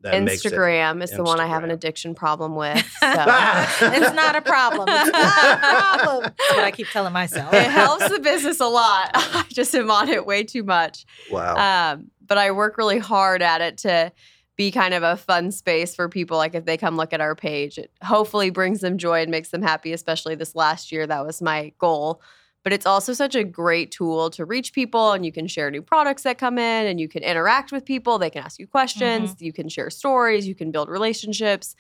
That 0.02 0.14
Instagram 0.14 1.02
is 1.02 1.10
the 1.10 1.22
one 1.22 1.40
I 1.40 1.46
have 1.46 1.64
an 1.64 1.70
addiction 1.70 2.14
problem 2.14 2.54
with. 2.54 2.86
So. 3.10 3.90
it's 3.92 4.14
not 4.14 4.36
a 4.36 4.40
problem. 4.40 4.88
It's 4.88 5.10
not 5.10 5.54
a 5.54 5.58
problem. 5.58 6.22
That's 6.38 6.50
what 6.52 6.64
I 6.64 6.70
keep 6.70 6.88
telling 6.90 7.12
myself. 7.12 7.52
It 7.52 7.70
helps 7.70 8.08
the 8.08 8.18
business 8.18 8.60
a 8.60 8.66
lot. 8.66 9.10
I 9.14 9.44
just 9.48 9.74
am 9.74 9.90
on 9.90 10.08
it 10.08 10.26
way 10.26 10.44
too 10.44 10.62
much. 10.62 11.04
Wow. 11.30 11.94
Um, 11.94 12.10
but 12.26 12.38
I 12.38 12.50
work 12.52 12.78
really 12.78 12.98
hard 12.98 13.42
at 13.42 13.60
it 13.60 13.78
to 13.78 14.12
be 14.56 14.70
kind 14.70 14.94
of 14.94 15.02
a 15.02 15.16
fun 15.16 15.50
space 15.50 15.94
for 15.94 16.08
people. 16.08 16.36
Like 16.36 16.54
if 16.54 16.64
they 16.64 16.76
come 16.76 16.96
look 16.96 17.12
at 17.12 17.20
our 17.20 17.34
page, 17.34 17.78
it 17.78 17.90
hopefully 18.02 18.50
brings 18.50 18.80
them 18.80 18.98
joy 18.98 19.22
and 19.22 19.30
makes 19.30 19.48
them 19.50 19.62
happy. 19.62 19.92
Especially 19.92 20.34
this 20.34 20.54
last 20.54 20.92
year, 20.92 21.06
that 21.06 21.26
was 21.26 21.42
my 21.42 21.72
goal 21.78 22.22
but 22.62 22.72
it's 22.72 22.86
also 22.86 23.12
such 23.12 23.34
a 23.34 23.44
great 23.44 23.90
tool 23.90 24.30
to 24.30 24.44
reach 24.44 24.72
people 24.72 25.12
and 25.12 25.24
you 25.24 25.32
can 25.32 25.46
share 25.46 25.70
new 25.70 25.82
products 25.82 26.22
that 26.22 26.38
come 26.38 26.58
in 26.58 26.86
and 26.86 27.00
you 27.00 27.08
can 27.08 27.22
interact 27.22 27.72
with 27.72 27.84
people. 27.84 28.18
They 28.18 28.30
can 28.30 28.44
ask 28.44 28.58
you 28.58 28.66
questions. 28.66 29.34
Mm-hmm. 29.34 29.44
you 29.44 29.52
can 29.52 29.68
share 29.68 29.90
stories. 29.90 30.46
You 30.46 30.54
can 30.54 30.70
build 30.70 30.88
relationships. 30.88 31.74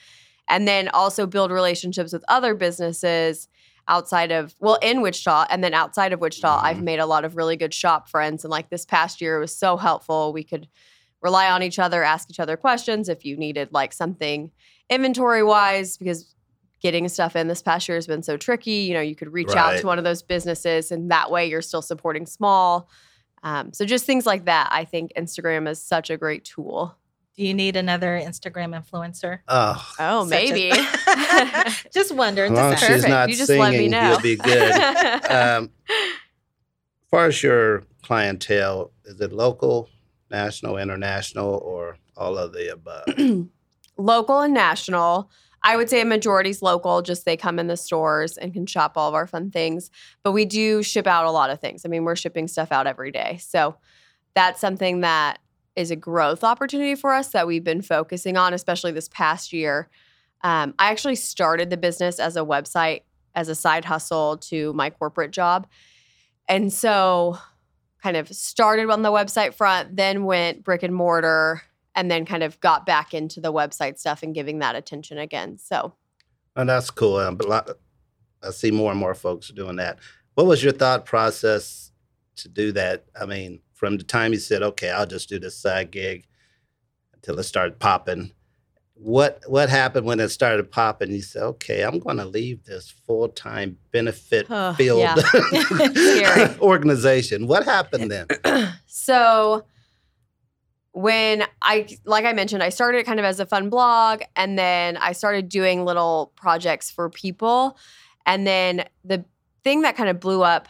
And 0.48 0.66
then 0.66 0.88
also 0.88 1.26
build 1.26 1.50
relationships 1.50 2.12
with 2.12 2.24
other 2.26 2.54
businesses 2.54 3.48
outside 3.88 4.30
of 4.30 4.54
well 4.60 4.78
in 4.82 5.00
wichita 5.00 5.46
and 5.50 5.64
then 5.64 5.74
outside 5.74 6.12
of 6.12 6.20
wichita 6.20 6.58
mm-hmm. 6.58 6.66
i've 6.66 6.82
made 6.82 7.00
a 7.00 7.06
lot 7.06 7.24
of 7.24 7.34
really 7.34 7.56
good 7.56 7.74
shop 7.74 8.08
friends 8.08 8.44
and 8.44 8.50
like 8.50 8.68
this 8.70 8.84
past 8.84 9.20
year 9.20 9.38
was 9.38 9.56
so 9.56 9.76
helpful. 9.76 10.32
We 10.32 10.44
could 10.44 10.68
rely 11.22 11.50
on 11.50 11.62
each 11.62 11.78
other 11.78 12.02
ask 12.02 12.30
each 12.30 12.40
other 12.40 12.56
questions 12.56 13.08
if 13.08 13.24
you 13.24 13.36
needed 13.36 13.68
like 13.72 13.92
something 13.92 14.50
inventory 14.88 15.42
wise 15.42 15.96
because 15.96 16.34
getting 16.80 17.08
stuff 17.08 17.36
in 17.36 17.48
this 17.48 17.62
past 17.62 17.88
year 17.88 17.96
has 17.96 18.06
been 18.06 18.22
so 18.22 18.36
tricky. 18.36 18.70
You 18.70 18.94
know, 18.94 19.00
you 19.00 19.14
could 19.14 19.32
reach 19.32 19.48
right. 19.48 19.74
out 19.74 19.80
to 19.80 19.86
one 19.86 19.98
of 19.98 20.04
those 20.04 20.22
businesses, 20.22 20.90
and 20.90 21.10
that 21.10 21.30
way 21.30 21.46
you're 21.48 21.62
still 21.62 21.82
supporting 21.82 22.26
small. 22.26 22.88
Um, 23.42 23.72
so 23.72 23.84
just 23.84 24.04
things 24.04 24.26
like 24.26 24.46
that. 24.46 24.68
I 24.70 24.84
think 24.84 25.12
Instagram 25.16 25.68
is 25.68 25.80
such 25.80 26.10
a 26.10 26.16
great 26.16 26.44
tool. 26.44 26.96
Do 27.36 27.44
you 27.44 27.54
need 27.54 27.76
another 27.76 28.20
Instagram 28.22 28.78
influencer? 28.78 29.38
Oh, 29.48 29.92
oh, 29.98 30.24
maybe. 30.24 30.70
A, 30.70 31.70
just 31.92 32.12
wonder. 32.14 32.44
As 32.44 32.50
long 32.50 32.72
as 32.74 32.80
she's 32.80 33.06
not 33.06 33.28
you 33.30 33.36
just 33.36 33.46
singing, 33.46 33.62
let 33.62 33.72
me 33.72 33.88
know. 33.88 34.10
you'll 34.10 34.20
be 34.20 34.36
good. 34.36 34.72
um, 35.30 35.70
as 35.88 37.10
far 37.10 37.26
as 37.26 37.42
your 37.42 37.84
clientele, 38.02 38.92
is 39.04 39.20
it 39.20 39.32
local, 39.32 39.88
national, 40.30 40.76
international, 40.76 41.54
or 41.64 41.96
all 42.16 42.36
of 42.36 42.52
the 42.52 42.72
above? 42.72 43.04
local 43.96 44.40
and 44.40 44.52
national. 44.52 45.30
I 45.62 45.76
would 45.76 45.90
say 45.90 46.00
a 46.00 46.06
majority 46.06 46.50
is 46.50 46.62
local, 46.62 47.02
just 47.02 47.24
they 47.24 47.36
come 47.36 47.58
in 47.58 47.66
the 47.66 47.76
stores 47.76 48.38
and 48.38 48.52
can 48.52 48.66
shop 48.66 48.92
all 48.96 49.08
of 49.08 49.14
our 49.14 49.26
fun 49.26 49.50
things. 49.50 49.90
But 50.22 50.32
we 50.32 50.44
do 50.44 50.82
ship 50.82 51.06
out 51.06 51.26
a 51.26 51.30
lot 51.30 51.50
of 51.50 51.60
things. 51.60 51.84
I 51.84 51.88
mean, 51.88 52.04
we're 52.04 52.16
shipping 52.16 52.48
stuff 52.48 52.72
out 52.72 52.86
every 52.86 53.12
day. 53.12 53.38
So 53.40 53.76
that's 54.34 54.60
something 54.60 55.00
that 55.00 55.38
is 55.76 55.90
a 55.90 55.96
growth 55.96 56.44
opportunity 56.44 56.94
for 56.94 57.12
us 57.12 57.28
that 57.28 57.46
we've 57.46 57.64
been 57.64 57.82
focusing 57.82 58.36
on, 58.36 58.54
especially 58.54 58.92
this 58.92 59.08
past 59.08 59.52
year. 59.52 59.88
Um, 60.42 60.74
I 60.78 60.90
actually 60.90 61.16
started 61.16 61.68
the 61.68 61.76
business 61.76 62.18
as 62.18 62.36
a 62.36 62.40
website, 62.40 63.02
as 63.34 63.48
a 63.48 63.54
side 63.54 63.84
hustle 63.84 64.38
to 64.38 64.72
my 64.72 64.90
corporate 64.90 65.30
job. 65.30 65.66
And 66.48 66.72
so 66.72 67.38
kind 68.02 68.16
of 68.16 68.28
started 68.34 68.88
on 68.88 69.02
the 69.02 69.10
website 69.10 69.54
front, 69.54 69.96
then 69.96 70.24
went 70.24 70.64
brick 70.64 70.82
and 70.82 70.94
mortar 70.94 71.62
and 71.94 72.10
then 72.10 72.24
kind 72.24 72.42
of 72.42 72.58
got 72.60 72.86
back 72.86 73.14
into 73.14 73.40
the 73.40 73.52
website 73.52 73.98
stuff 73.98 74.22
and 74.22 74.34
giving 74.34 74.58
that 74.60 74.76
attention 74.76 75.18
again. 75.18 75.58
So, 75.58 75.94
and 76.56 76.68
that's 76.68 76.90
cool. 76.90 77.16
Um, 77.16 77.36
but 77.36 77.78
I 78.42 78.50
see 78.50 78.70
more 78.70 78.90
and 78.90 79.00
more 79.00 79.14
folks 79.14 79.48
doing 79.48 79.76
that. 79.76 79.98
What 80.34 80.46
was 80.46 80.62
your 80.62 80.72
thought 80.72 81.04
process 81.04 81.90
to 82.36 82.48
do 82.48 82.72
that? 82.72 83.04
I 83.20 83.26
mean, 83.26 83.60
from 83.74 83.98
the 83.98 84.04
time 84.04 84.32
you 84.32 84.38
said, 84.38 84.62
"Okay, 84.62 84.90
I'll 84.90 85.06
just 85.06 85.28
do 85.28 85.38
this 85.38 85.56
side 85.56 85.90
gig," 85.90 86.26
until 87.14 87.38
it 87.38 87.44
started 87.44 87.78
popping. 87.78 88.32
What 88.94 89.42
what 89.46 89.68
happened 89.68 90.06
when 90.06 90.20
it 90.20 90.28
started 90.28 90.70
popping? 90.70 91.10
You 91.10 91.22
said, 91.22 91.42
"Okay, 91.42 91.82
I'm 91.82 91.98
going 91.98 92.18
to 92.18 92.24
leave 92.24 92.64
this 92.64 92.90
full 93.06 93.28
time 93.28 93.78
benefit 93.92 94.46
field 94.76 95.18
organization." 96.60 97.46
What 97.46 97.64
happened 97.64 98.10
then? 98.10 98.26
so 98.86 99.64
when 100.92 101.44
I, 101.62 101.86
like 102.04 102.24
I 102.24 102.32
mentioned, 102.32 102.62
I 102.62 102.68
started 102.68 103.06
kind 103.06 103.18
of 103.18 103.24
as 103.24 103.38
a 103.38 103.46
fun 103.46 103.70
blog 103.70 104.22
and 104.34 104.58
then 104.58 104.96
I 104.96 105.12
started 105.12 105.48
doing 105.48 105.84
little 105.84 106.32
projects 106.36 106.90
for 106.90 107.08
people. 107.08 107.78
And 108.26 108.46
then 108.46 108.84
the 109.04 109.24
thing 109.62 109.82
that 109.82 109.96
kind 109.96 110.08
of 110.08 110.18
blew 110.18 110.42
up 110.42 110.68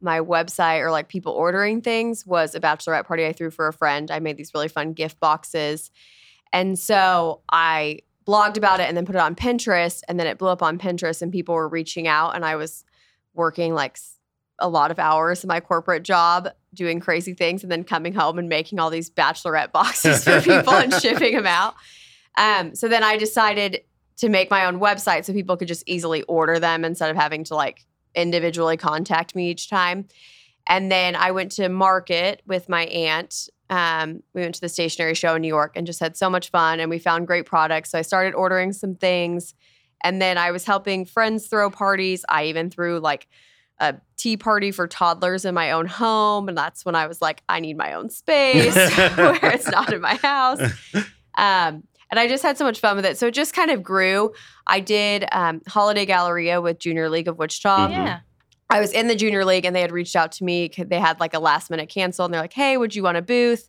my 0.00 0.20
website 0.20 0.80
or 0.80 0.90
like 0.90 1.08
people 1.08 1.32
ordering 1.32 1.80
things 1.80 2.26
was 2.26 2.54
a 2.54 2.60
bachelorette 2.60 3.06
party 3.06 3.24
I 3.24 3.32
threw 3.32 3.50
for 3.50 3.68
a 3.68 3.72
friend. 3.72 4.10
I 4.10 4.18
made 4.18 4.36
these 4.36 4.52
really 4.52 4.68
fun 4.68 4.92
gift 4.92 5.18
boxes. 5.20 5.90
And 6.52 6.78
so 6.78 7.40
I 7.50 8.00
blogged 8.26 8.56
about 8.56 8.80
it 8.80 8.88
and 8.88 8.96
then 8.96 9.06
put 9.06 9.14
it 9.14 9.20
on 9.20 9.34
Pinterest. 9.34 10.02
And 10.08 10.18
then 10.18 10.26
it 10.26 10.38
blew 10.38 10.48
up 10.48 10.62
on 10.62 10.78
Pinterest 10.78 11.22
and 11.22 11.32
people 11.32 11.54
were 11.54 11.68
reaching 11.68 12.06
out. 12.06 12.34
And 12.34 12.44
I 12.44 12.56
was 12.56 12.84
working 13.32 13.74
like 13.74 13.98
a 14.58 14.68
lot 14.68 14.90
of 14.90 14.98
hours 14.98 15.42
in 15.42 15.48
my 15.48 15.60
corporate 15.60 16.02
job 16.02 16.48
doing 16.74 17.00
crazy 17.00 17.34
things 17.34 17.62
and 17.62 17.70
then 17.70 17.84
coming 17.84 18.12
home 18.12 18.38
and 18.38 18.48
making 18.48 18.78
all 18.78 18.90
these 18.90 19.10
bachelorette 19.10 19.72
boxes 19.72 20.24
for 20.24 20.40
people 20.40 20.72
and 20.72 20.92
shipping 21.02 21.34
them 21.34 21.46
out. 21.46 21.74
Um, 22.38 22.74
so 22.74 22.88
then 22.88 23.04
I 23.04 23.16
decided 23.16 23.82
to 24.18 24.28
make 24.28 24.50
my 24.50 24.66
own 24.66 24.78
website 24.78 25.24
so 25.24 25.32
people 25.32 25.56
could 25.56 25.68
just 25.68 25.84
easily 25.86 26.22
order 26.22 26.58
them 26.58 26.84
instead 26.84 27.10
of 27.10 27.16
having 27.16 27.44
to 27.44 27.54
like 27.54 27.84
individually 28.14 28.76
contact 28.76 29.34
me 29.34 29.50
each 29.50 29.68
time. 29.68 30.06
And 30.66 30.92
then 30.92 31.16
I 31.16 31.32
went 31.32 31.52
to 31.52 31.68
market 31.68 32.42
with 32.46 32.68
my 32.68 32.84
aunt. 32.86 33.48
Um, 33.68 34.22
we 34.34 34.42
went 34.42 34.54
to 34.56 34.60
the 34.60 34.68
stationery 34.68 35.14
show 35.14 35.34
in 35.34 35.42
New 35.42 35.48
York 35.48 35.72
and 35.76 35.86
just 35.86 36.00
had 36.00 36.16
so 36.16 36.30
much 36.30 36.50
fun 36.50 36.78
and 36.78 36.88
we 36.90 36.98
found 36.98 37.26
great 37.26 37.46
products. 37.46 37.90
So 37.90 37.98
I 37.98 38.02
started 38.02 38.34
ordering 38.34 38.72
some 38.72 38.94
things. 38.94 39.54
And 40.04 40.20
then 40.20 40.36
I 40.36 40.50
was 40.50 40.64
helping 40.64 41.04
friends 41.04 41.46
throw 41.46 41.70
parties. 41.70 42.24
I 42.28 42.44
even 42.44 42.70
threw 42.70 43.00
like 43.00 43.28
a 43.78 43.96
tea 44.16 44.36
party 44.36 44.70
for 44.70 44.86
toddlers 44.86 45.44
in 45.44 45.54
my 45.54 45.72
own 45.72 45.86
home. 45.86 46.48
And 46.48 46.56
that's 46.56 46.84
when 46.84 46.94
I 46.94 47.06
was 47.06 47.20
like, 47.20 47.42
I 47.48 47.60
need 47.60 47.76
my 47.76 47.94
own 47.94 48.10
space 48.10 48.74
where 49.16 49.38
it's 49.42 49.68
not 49.68 49.92
in 49.92 50.00
my 50.00 50.14
house. 50.16 50.60
Um, 51.34 51.84
and 52.10 52.20
I 52.20 52.28
just 52.28 52.42
had 52.42 52.58
so 52.58 52.64
much 52.66 52.78
fun 52.78 52.94
with 52.94 53.06
it. 53.06 53.16
So 53.16 53.28
it 53.28 53.30
just 53.32 53.54
kind 53.54 53.70
of 53.70 53.82
grew. 53.82 54.34
I 54.66 54.80
did 54.80 55.24
um, 55.32 55.62
Holiday 55.66 56.04
Galleria 56.04 56.60
with 56.60 56.78
Junior 56.78 57.08
League 57.08 57.26
of 57.26 57.38
Wichita. 57.38 57.88
Mm-hmm. 57.88 57.92
Yeah. 57.92 58.20
I 58.68 58.80
was 58.80 58.92
in 58.92 59.08
the 59.08 59.14
junior 59.14 59.46
league 59.46 59.64
and 59.64 59.74
they 59.74 59.80
had 59.80 59.92
reached 59.92 60.14
out 60.14 60.32
to 60.32 60.44
me. 60.44 60.70
They 60.76 61.00
had 61.00 61.20
like 61.20 61.32
a 61.32 61.38
last 61.38 61.70
minute 61.70 61.88
cancel 61.88 62.26
and 62.26 62.32
they're 62.32 62.40
like, 62.42 62.52
hey, 62.52 62.76
would 62.76 62.94
you 62.94 63.02
want 63.02 63.16
a 63.16 63.22
booth? 63.22 63.68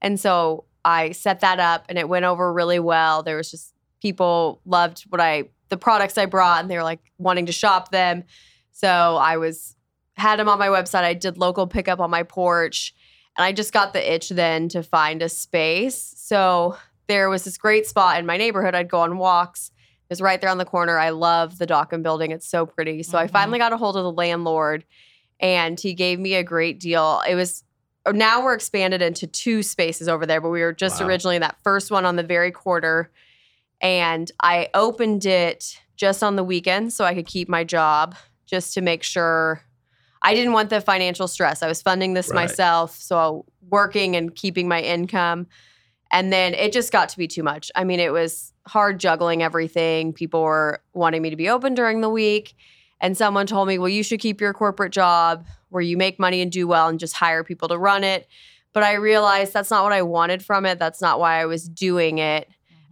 And 0.00 0.18
so 0.18 0.64
I 0.84 1.12
set 1.12 1.40
that 1.40 1.60
up 1.60 1.84
and 1.88 1.98
it 1.98 2.08
went 2.08 2.24
over 2.24 2.52
really 2.52 2.78
well. 2.78 3.22
There 3.22 3.36
was 3.36 3.50
just 3.50 3.74
people 4.00 4.60
loved 4.64 5.02
what 5.10 5.20
I, 5.20 5.50
the 5.68 5.76
products 5.76 6.18
I 6.18 6.26
brought 6.26 6.60
and 6.60 6.70
they 6.70 6.76
were 6.76 6.82
like 6.82 7.00
wanting 7.18 7.46
to 7.46 7.52
shop 7.52 7.90
them. 7.90 8.24
So 8.72 8.88
I 8.88 9.36
was 9.36 9.76
had 10.16 10.38
them 10.38 10.48
on 10.48 10.58
my 10.58 10.68
website. 10.68 11.04
I 11.04 11.14
did 11.14 11.38
local 11.38 11.66
pickup 11.66 12.00
on 12.00 12.10
my 12.10 12.22
porch. 12.22 12.94
And 13.36 13.44
I 13.44 13.52
just 13.52 13.72
got 13.72 13.92
the 13.92 14.14
itch 14.14 14.28
then 14.28 14.68
to 14.70 14.82
find 14.82 15.22
a 15.22 15.28
space. 15.28 16.14
So 16.16 16.76
there 17.06 17.30
was 17.30 17.44
this 17.44 17.56
great 17.56 17.86
spot 17.86 18.18
in 18.18 18.26
my 18.26 18.36
neighborhood. 18.36 18.74
I'd 18.74 18.90
go 18.90 19.00
on 19.00 19.16
walks. 19.18 19.70
It 19.78 20.12
was 20.12 20.20
right 20.20 20.40
there 20.40 20.50
on 20.50 20.58
the 20.58 20.66
corner. 20.66 20.98
I 20.98 21.10
love 21.10 21.56
the 21.58 21.66
Dockum 21.66 22.02
building. 22.02 22.30
It's 22.30 22.46
so 22.46 22.66
pretty. 22.66 23.02
So 23.02 23.16
mm-hmm. 23.16 23.24
I 23.24 23.26
finally 23.28 23.58
got 23.58 23.72
a 23.72 23.78
hold 23.78 23.96
of 23.96 24.02
the 24.02 24.12
landlord 24.12 24.84
and 25.40 25.80
he 25.80 25.94
gave 25.94 26.18
me 26.18 26.34
a 26.34 26.44
great 26.44 26.78
deal. 26.78 27.22
It 27.26 27.34
was 27.34 27.64
now 28.12 28.44
we're 28.44 28.54
expanded 28.54 29.00
into 29.00 29.26
two 29.26 29.62
spaces 29.62 30.08
over 30.08 30.26
there, 30.26 30.40
but 30.40 30.50
we 30.50 30.60
were 30.60 30.72
just 30.72 31.00
wow. 31.00 31.06
originally 31.06 31.36
in 31.36 31.42
that 31.42 31.56
first 31.64 31.90
one 31.90 32.04
on 32.04 32.16
the 32.16 32.22
very 32.22 32.50
corner. 32.50 33.10
And 33.80 34.30
I 34.40 34.68
opened 34.74 35.24
it 35.24 35.80
just 35.96 36.22
on 36.22 36.36
the 36.36 36.44
weekend 36.44 36.92
so 36.92 37.04
I 37.04 37.14
could 37.14 37.26
keep 37.26 37.48
my 37.48 37.64
job 37.64 38.14
just 38.52 38.74
to 38.74 38.82
make 38.82 39.02
sure 39.02 39.62
I 40.20 40.34
didn't 40.34 40.52
want 40.52 40.68
the 40.68 40.80
financial 40.80 41.26
stress. 41.26 41.62
I 41.62 41.68
was 41.68 41.80
funding 41.80 42.14
this 42.14 42.28
right. 42.28 42.42
myself, 42.42 42.96
so 42.96 43.46
working 43.70 44.14
and 44.14 44.34
keeping 44.34 44.68
my 44.68 44.80
income. 44.80 45.46
And 46.10 46.30
then 46.30 46.52
it 46.52 46.72
just 46.72 46.92
got 46.92 47.08
to 47.08 47.18
be 47.18 47.26
too 47.26 47.42
much. 47.42 47.72
I 47.74 47.84
mean, 47.84 47.98
it 47.98 48.12
was 48.12 48.52
hard 48.66 49.00
juggling 49.00 49.42
everything. 49.42 50.12
People 50.12 50.42
were 50.42 50.82
wanting 50.92 51.22
me 51.22 51.30
to 51.30 51.36
be 51.36 51.48
open 51.48 51.74
during 51.74 52.02
the 52.02 52.10
week. 52.10 52.54
And 53.00 53.16
someone 53.16 53.46
told 53.46 53.66
me, 53.66 53.78
well, 53.78 53.88
you 53.88 54.02
should 54.02 54.20
keep 54.20 54.40
your 54.40 54.52
corporate 54.52 54.92
job 54.92 55.46
where 55.70 55.82
you 55.82 55.96
make 55.96 56.20
money 56.20 56.42
and 56.42 56.52
do 56.52 56.68
well 56.68 56.88
and 56.88 57.00
just 57.00 57.14
hire 57.14 57.42
people 57.42 57.68
to 57.68 57.78
run 57.78 58.04
it. 58.04 58.28
but 58.72 58.82
I 58.82 58.94
realized 58.94 59.52
that's 59.52 59.70
not 59.70 59.84
what 59.84 59.92
I 59.92 60.02
wanted 60.02 60.44
from 60.44 60.66
it. 60.66 60.78
That's 60.78 61.00
not 61.00 61.18
why 61.20 61.40
I 61.40 61.46
was 61.46 61.68
doing 61.68 62.18
it. 62.18 62.48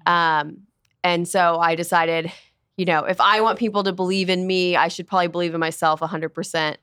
Um, 0.07 0.63
and 1.03 1.27
so 1.27 1.59
I 1.59 1.75
decided, 1.75 2.31
you 2.81 2.87
know, 2.87 3.05
if 3.05 3.21
I 3.21 3.43
want 3.43 3.59
people 3.59 3.83
to 3.85 3.93
believe 3.93 4.31
in 4.31 4.47
me, 4.47 4.75
I 4.75 4.89
should 4.89 5.07
probably 5.07 5.29
believe 5.29 5.53
in 5.53 5.61
myself 5.61 6.01
100% 6.01 6.77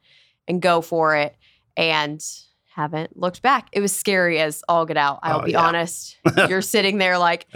and 0.47 0.61
go 0.61 0.81
for 0.81 1.15
it. 1.15 1.35
And 1.75 2.23
haven't 2.67 3.17
looked 3.17 3.41
back. 3.41 3.69
It 3.71 3.79
was 3.79 3.91
scary 3.95 4.39
as 4.39 4.63
all 4.69 4.85
get 4.85 4.97
out. 4.97 5.17
I'll 5.23 5.39
Oh, 5.41 5.45
be 5.45 5.53
yeah. 5.53 5.65
honest. 5.65 6.15
You're 6.47 6.61
sitting 6.75 6.99
there 6.99 7.17
like, 7.17 7.47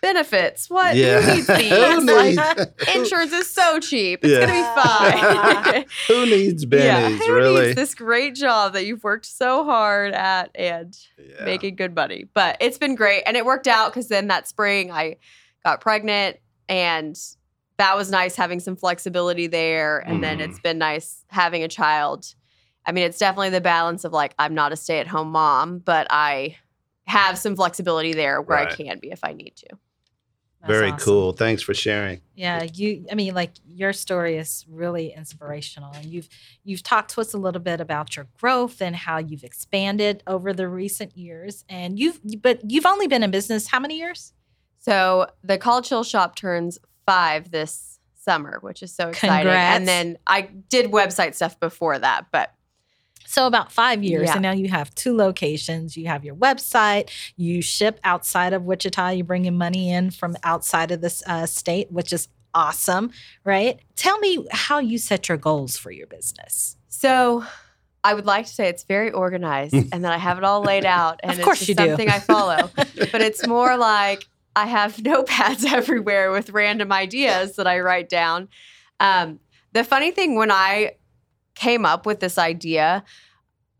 benefits? 0.00 0.70
What? 0.70 0.96
Yeah. 0.96 1.20
Who 1.20 1.34
needs 1.34 1.46
Who 1.48 1.56
these? 1.56 2.04
needs- 2.04 2.36
Like, 2.38 2.94
insurance 2.96 3.32
is 3.34 3.50
so 3.52 3.78
cheap. 3.80 4.20
It's 4.24 4.32
Yeah. 4.32 4.46
gonna 4.46 5.74
be 5.74 5.74
fine. 5.74 5.84
Who 6.08 6.24
needs 6.26 6.64
yeah, 6.70 7.10
who 7.10 7.34
really? 7.34 7.66
needs 7.66 7.76
this 7.76 7.94
great 7.94 8.34
job 8.34 8.72
that 8.72 8.86
you've 8.86 9.04
worked 9.04 9.26
so 9.26 9.64
hard 9.64 10.14
at 10.14 10.50
and 10.54 10.96
making 11.44 11.76
good 11.76 11.94
money? 11.94 12.24
But 12.32 12.56
it's 12.60 12.78
been 12.78 12.94
great, 12.94 13.22
and 13.26 13.36
it 13.36 13.44
worked 13.44 13.66
out 13.68 13.90
because 13.92 14.08
then 14.08 14.28
that 14.28 14.48
spring 14.48 14.90
I 14.90 15.16
got 15.62 15.82
pregnant, 15.82 16.38
and 16.70 17.18
that 17.80 17.96
was 17.96 18.10
nice 18.10 18.36
having 18.36 18.60
some 18.60 18.76
flexibility 18.76 19.46
there. 19.46 19.98
And 19.98 20.22
then 20.22 20.38
Mhm. 20.38 20.42
it's 20.48 20.58
been 20.60 20.76
nice 20.78 21.24
having 21.28 21.62
a 21.62 21.68
child. 21.68 22.34
I 22.86 22.92
mean, 22.92 23.04
it's 23.04 23.18
definitely 23.18 23.50
the 23.50 23.60
balance 23.60 24.04
of 24.04 24.12
like 24.12 24.34
I'm 24.38 24.54
not 24.54 24.72
a 24.72 24.76
stay-at-home 24.76 25.30
mom, 25.32 25.78
but 25.78 26.06
I 26.10 26.56
have 27.06 27.38
some 27.38 27.56
flexibility 27.56 28.12
there 28.12 28.40
where 28.42 28.58
I 28.58 28.74
can 28.74 28.98
be 29.00 29.10
if 29.10 29.20
I 29.24 29.32
need 29.32 29.54
to. 29.56 29.66
That's 30.60 30.72
Very 30.72 30.90
awesome. 30.90 31.04
cool. 31.06 31.32
Thanks 31.32 31.62
for 31.62 31.72
sharing. 31.72 32.20
Yeah, 32.34 32.64
you 32.64 33.06
I 33.10 33.14
mean 33.14 33.32
like 33.34 33.52
your 33.66 33.94
story 33.94 34.36
is 34.36 34.66
really 34.68 35.14
inspirational 35.16 35.90
and 35.94 36.04
you've 36.04 36.28
you've 36.64 36.82
talked 36.82 37.12
to 37.14 37.22
us 37.22 37.32
a 37.32 37.38
little 37.38 37.62
bit 37.62 37.80
about 37.80 38.14
your 38.14 38.26
growth 38.38 38.82
and 38.82 38.94
how 38.94 39.16
you've 39.16 39.42
expanded 39.44 40.22
over 40.26 40.52
the 40.52 40.68
recent 40.68 41.16
years 41.16 41.64
and 41.70 41.98
you've 41.98 42.20
but 42.42 42.60
you've 42.70 42.84
only 42.84 43.06
been 43.06 43.22
in 43.22 43.30
business 43.30 43.68
how 43.68 43.80
many 43.80 43.96
years? 43.98 44.34
So 44.78 45.28
the 45.42 45.56
College 45.56 45.88
Hill 45.88 46.04
shop 46.04 46.36
turns 46.36 46.78
five 47.10 47.50
this 47.50 47.98
summer, 48.14 48.58
which 48.60 48.82
is 48.82 48.92
so 48.94 49.08
exciting. 49.08 49.36
Congrats. 49.38 49.78
And 49.78 49.88
then 49.88 50.18
I 50.26 50.42
did 50.42 50.90
website 50.92 51.34
stuff 51.34 51.58
before 51.58 51.98
that, 51.98 52.26
but 52.30 52.52
So 53.26 53.46
about 53.46 53.70
5 53.72 54.02
years 54.02 54.26
Yeah. 54.26 54.32
and 54.34 54.42
now 54.42 54.52
you 54.52 54.68
have 54.68 54.94
two 54.94 55.16
locations, 55.16 55.96
you 55.96 56.06
have 56.08 56.24
your 56.24 56.34
website, 56.34 57.10
you 57.36 57.62
ship 57.62 57.98
outside 58.04 58.52
of 58.52 58.64
Wichita, 58.64 59.10
you 59.10 59.24
bring 59.24 59.44
in 59.46 59.56
money 59.56 59.90
in 59.90 60.10
from 60.10 60.36
outside 60.42 60.90
of 60.90 61.00
this 61.00 61.22
uh, 61.26 61.46
state, 61.46 61.90
which 61.92 62.12
is 62.12 62.28
awesome, 62.54 63.10
right? 63.44 63.78
Tell 63.96 64.18
me 64.18 64.44
how 64.50 64.78
you 64.80 64.98
set 64.98 65.28
your 65.28 65.38
goals 65.38 65.76
for 65.76 65.90
your 65.92 66.06
business. 66.08 66.76
so 66.88 67.44
I 68.02 68.14
would 68.14 68.24
like 68.26 68.46
to 68.46 68.52
say 68.52 68.66
it's 68.68 68.84
very 68.84 69.10
organized 69.12 69.74
and 69.92 70.04
that 70.04 70.12
I 70.12 70.16
have 70.18 70.38
it 70.38 70.44
all 70.44 70.62
laid 70.62 70.84
out 70.86 71.20
and 71.22 71.32
Of 71.38 71.44
course 71.44 71.60
it's 71.60 71.68
you 71.68 71.74
just 71.74 71.84
do. 71.86 71.90
something 71.90 72.08
I 72.08 72.18
follow. 72.18 72.70
but 73.12 73.20
it's 73.28 73.46
more 73.46 73.76
like 73.76 74.26
I 74.56 74.66
have 74.66 74.96
notepads 74.98 75.64
everywhere 75.72 76.30
with 76.30 76.50
random 76.50 76.92
ideas 76.92 77.56
that 77.56 77.66
I 77.66 77.80
write 77.80 78.08
down. 78.08 78.48
Um, 78.98 79.40
the 79.72 79.84
funny 79.84 80.10
thing 80.10 80.34
when 80.34 80.50
I 80.50 80.96
came 81.54 81.84
up 81.84 82.06
with 82.06 82.20
this 82.20 82.38
idea 82.38 83.04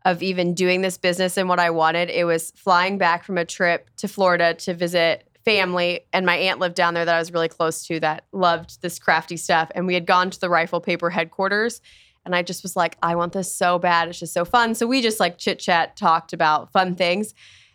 of 0.05 0.23
even 0.23 0.53
doing 0.53 0.81
this 0.81 0.97
business 0.97 1.37
and 1.37 1.47
what 1.47 1.59
I 1.59 1.69
wanted, 1.69 2.09
it 2.09 2.25
was 2.25 2.51
flying 2.51 2.97
back 2.97 3.23
from 3.23 3.37
a 3.37 3.45
trip 3.45 3.89
to 3.97 4.07
Florida 4.07 4.53
to 4.55 4.73
visit 4.73 5.27
family. 5.45 6.01
And 6.13 6.25
my 6.25 6.35
aunt 6.35 6.59
lived 6.59 6.75
down 6.75 6.93
there 6.93 7.05
that 7.05 7.15
I 7.15 7.19
was 7.19 7.31
really 7.31 7.47
close 7.47 7.85
to 7.87 7.99
that 7.99 8.25
loved 8.31 8.81
this 8.81 8.99
crafty 8.99 9.37
stuff. 9.37 9.71
And 9.75 9.85
we 9.85 9.93
had 9.93 10.05
gone 10.05 10.29
to 10.29 10.39
the 10.39 10.49
rifle 10.49 10.81
paper 10.81 11.09
headquarters. 11.09 11.81
And 12.25 12.35
I 12.35 12.43
just 12.43 12.63
was 12.63 12.75
like, 12.75 12.97
I 13.01 13.15
want 13.15 13.33
this 13.33 13.53
so 13.53 13.79
bad. 13.79 14.07
It's 14.07 14.19
just 14.19 14.33
so 14.33 14.45
fun. 14.45 14.75
So 14.75 14.85
we 14.85 15.01
just 15.01 15.19
like 15.19 15.37
chit 15.37 15.59
chat, 15.59 15.95
talked 15.95 16.33
about 16.33 16.71
fun 16.71 16.95
things. 16.95 17.33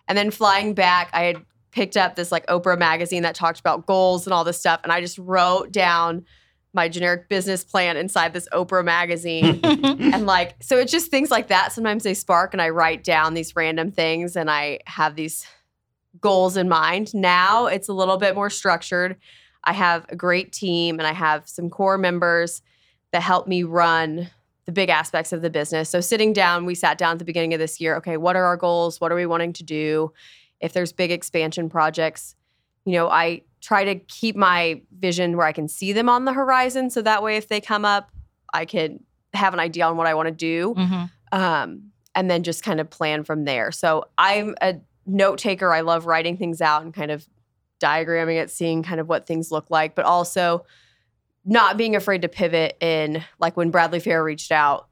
And 0.09 0.17
then 0.17 0.31
flying 0.31 0.75
back, 0.75 1.11
I 1.13 1.23
had 1.25 1.45
picked 1.77 1.99
up 1.99 2.17
this 2.17 2.33
like 2.33 2.47
Oprah 2.47 2.79
magazine 2.79 3.23
that 3.23 3.35
talked 3.35 3.61
about 3.61 3.85
goals 3.85 4.27
and 4.27 4.33
all 4.33 4.45
this 4.45 4.59
stuff. 4.59 4.81
And 4.83 4.91
I 4.91 5.03
just 5.03 5.19
wrote 5.19 5.73
down 5.73 6.25
my 6.73 6.89
generic 6.89 7.29
business 7.29 7.63
plan 7.65 7.99
inside 7.99 8.33
this 8.33 8.49
Oprah 8.51 8.83
magazine. 8.83 9.61
and 9.65 10.25
like, 10.25 10.55
so 10.63 10.79
it's 10.79 10.91
just 10.91 11.11
things 11.11 11.31
like 11.31 11.49
that. 11.49 11.73
Sometimes 11.73 12.03
they 12.03 12.15
spark 12.15 12.55
and 12.55 12.63
I 12.63 12.71
write 12.71 13.05
down 13.05 13.35
these 13.35 13.55
random 13.55 13.93
things 13.93 14.37
and 14.37 14.51
I 14.51 14.79
have 14.87 15.17
these 15.17 15.47
goals 16.19 16.57
in 16.57 16.67
mind. 16.67 17.15
Now 17.15 17.67
it's 17.67 17.91
a 17.91 17.93
little 17.93 18.17
bit 18.17 18.35
more 18.35 18.49
structured. 18.49 19.17
I 19.63 19.75
have 19.75 20.07
a 20.09 20.17
great 20.17 20.55
team 20.55 20.99
and 20.99 21.07
I 21.07 21.13
have 21.13 21.47
some 21.47 21.69
core 21.69 21.99
members 21.99 22.63
that 23.13 23.21
help 23.21 23.47
me 23.47 23.65
run 23.65 24.31
the 24.65 24.73
big 24.73 24.89
aspects 24.89 25.31
of 25.31 25.43
the 25.43 25.51
business. 25.51 25.91
So 25.91 26.01
sitting 26.01 26.33
down, 26.33 26.65
we 26.65 26.75
sat 26.75 26.97
down 26.97 27.13
at 27.13 27.19
the 27.19 27.27
beginning 27.27 27.53
of 27.53 27.61
this 27.61 27.83
year. 27.83 27.97
Okay, 27.97 28.17
what 28.17 28.35
are 28.35 28.47
our 28.47 28.57
goals? 28.57 28.99
What 28.99 29.13
are 29.13 29.17
we 29.17 29.27
wanting 29.27 29.53
to 29.53 29.63
do? 29.63 30.15
If 30.61 30.73
there's 30.73 30.93
big 30.93 31.11
expansion 31.11 31.69
projects, 31.69 32.35
you 32.85 32.93
know, 32.93 33.09
I 33.09 33.43
try 33.61 33.85
to 33.85 33.97
keep 33.97 34.37
my 34.37 34.81
vision 34.99 35.37
where 35.37 35.47
I 35.47 35.53
can 35.53 35.69
see 35.69 35.93
them 35.93 36.09
on 36.09 36.25
the 36.25 36.33
horizon. 36.33 36.89
So 36.91 37.03
that 37.03 37.23
way, 37.23 37.37
if 37.37 37.49
they 37.49 37.61
come 37.61 37.85
up, 37.85 38.11
I 38.55 38.65
can 38.65 39.03
have 39.35 39.53
an 39.55 39.61
idea 39.61 39.87
on 39.87 39.97
what 39.97 40.07
I 40.07 40.15
want 40.15 40.27
to 40.29 40.33
do. 40.33 40.75
Mhm. 40.77 41.11
Um, 41.33 41.91
and 42.15 42.31
then 42.31 42.43
just 42.43 42.63
kind 42.63 42.81
of 42.81 42.89
plan 42.89 43.25
from 43.25 43.45
there. 43.45 43.71
So 43.73 44.07
I'm 44.17 44.55
a 44.63 44.77
note 45.05 45.39
taker. 45.39 45.73
I 45.73 45.81
love 45.83 46.07
writing 46.07 46.37
things 46.37 46.61
out 46.63 46.83
and 46.83 46.95
kind 46.95 47.11
of 47.11 47.29
diagramming 47.81 48.41
it, 48.43 48.51
seeing 48.51 48.83
kind 48.83 49.01
of 49.01 49.09
what 49.09 49.27
things 49.27 49.51
look 49.51 49.67
like, 49.69 49.95
but 49.95 50.05
also 50.07 50.65
not 51.45 51.77
being 51.77 51.95
afraid 51.95 52.23
to 52.23 52.29
pivot 52.29 52.77
in 52.81 53.23
like 53.39 53.57
when 53.57 53.71
Bradley 53.71 54.01
Fair 54.01 54.25
reached 54.25 54.51
out, 54.51 54.89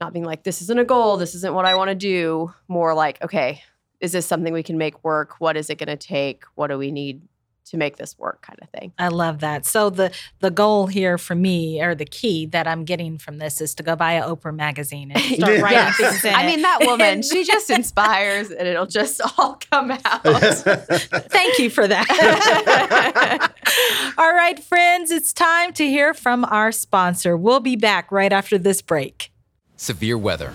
not 0.00 0.12
being 0.12 0.24
like, 0.24 0.44
this 0.44 0.62
isn't 0.62 0.78
a 0.78 0.84
goal, 0.84 1.16
this 1.16 1.34
isn't 1.34 1.52
what 1.54 1.64
I 1.64 1.74
want 1.74 1.88
to 1.88 1.94
do. 1.94 2.52
More 2.68 2.94
like, 2.94 3.20
okay, 3.22 3.62
is 4.00 4.12
this 4.12 4.26
something 4.26 4.52
we 4.52 4.62
can 4.62 4.78
make 4.78 5.02
work? 5.04 5.36
What 5.40 5.56
is 5.56 5.70
it 5.70 5.78
going 5.78 5.88
to 5.88 5.96
take? 5.96 6.44
What 6.54 6.68
do 6.68 6.78
we 6.78 6.90
need 6.90 7.22
to 7.66 7.76
make 7.76 7.96
this 7.98 8.16
work 8.18 8.40
kind 8.40 8.58
of 8.62 8.70
thing? 8.70 8.92
I 8.98 9.08
love 9.08 9.40
that. 9.40 9.66
So 9.66 9.90
the 9.90 10.10
the 10.40 10.50
goal 10.50 10.86
here 10.86 11.18
for 11.18 11.34
me, 11.34 11.82
or 11.82 11.94
the 11.94 12.06
key 12.06 12.46
that 12.46 12.66
I'm 12.66 12.84
getting 12.86 13.18
from 13.18 13.36
this, 13.36 13.60
is 13.60 13.74
to 13.74 13.82
go 13.82 13.94
buy 13.94 14.12
an 14.14 14.22
Oprah 14.22 14.54
magazine 14.56 15.10
and 15.10 15.20
start 15.36 15.52
Yeah. 15.56 15.60
writing 15.60 15.92
things 15.92 16.24
in 16.24 16.34
I 16.34 16.44
it. 16.44 16.46
mean, 16.46 16.62
that 16.62 16.78
woman, 16.82 17.20
she 17.30 17.44
just 17.44 17.68
inspires 17.68 18.50
and 18.50 18.66
it'll 18.66 18.86
just 18.86 19.20
all 19.38 19.58
come 19.70 19.90
out. 19.90 20.22
Thank 20.22 21.58
you 21.58 21.68
for 21.68 21.86
that. 21.88 23.52
All 24.16 24.32
right, 24.32 24.58
friends, 24.62 25.10
it's 25.10 25.32
time 25.34 25.72
to 25.74 25.84
hear 25.86 26.14
from 26.14 26.44
our 26.46 26.72
sponsor. 26.72 27.36
We'll 27.36 27.60
be 27.60 27.76
back 27.76 28.10
right 28.10 28.32
after 28.32 28.56
this 28.56 28.80
break. 28.80 29.30
Severe 29.76 30.16
weather. 30.16 30.52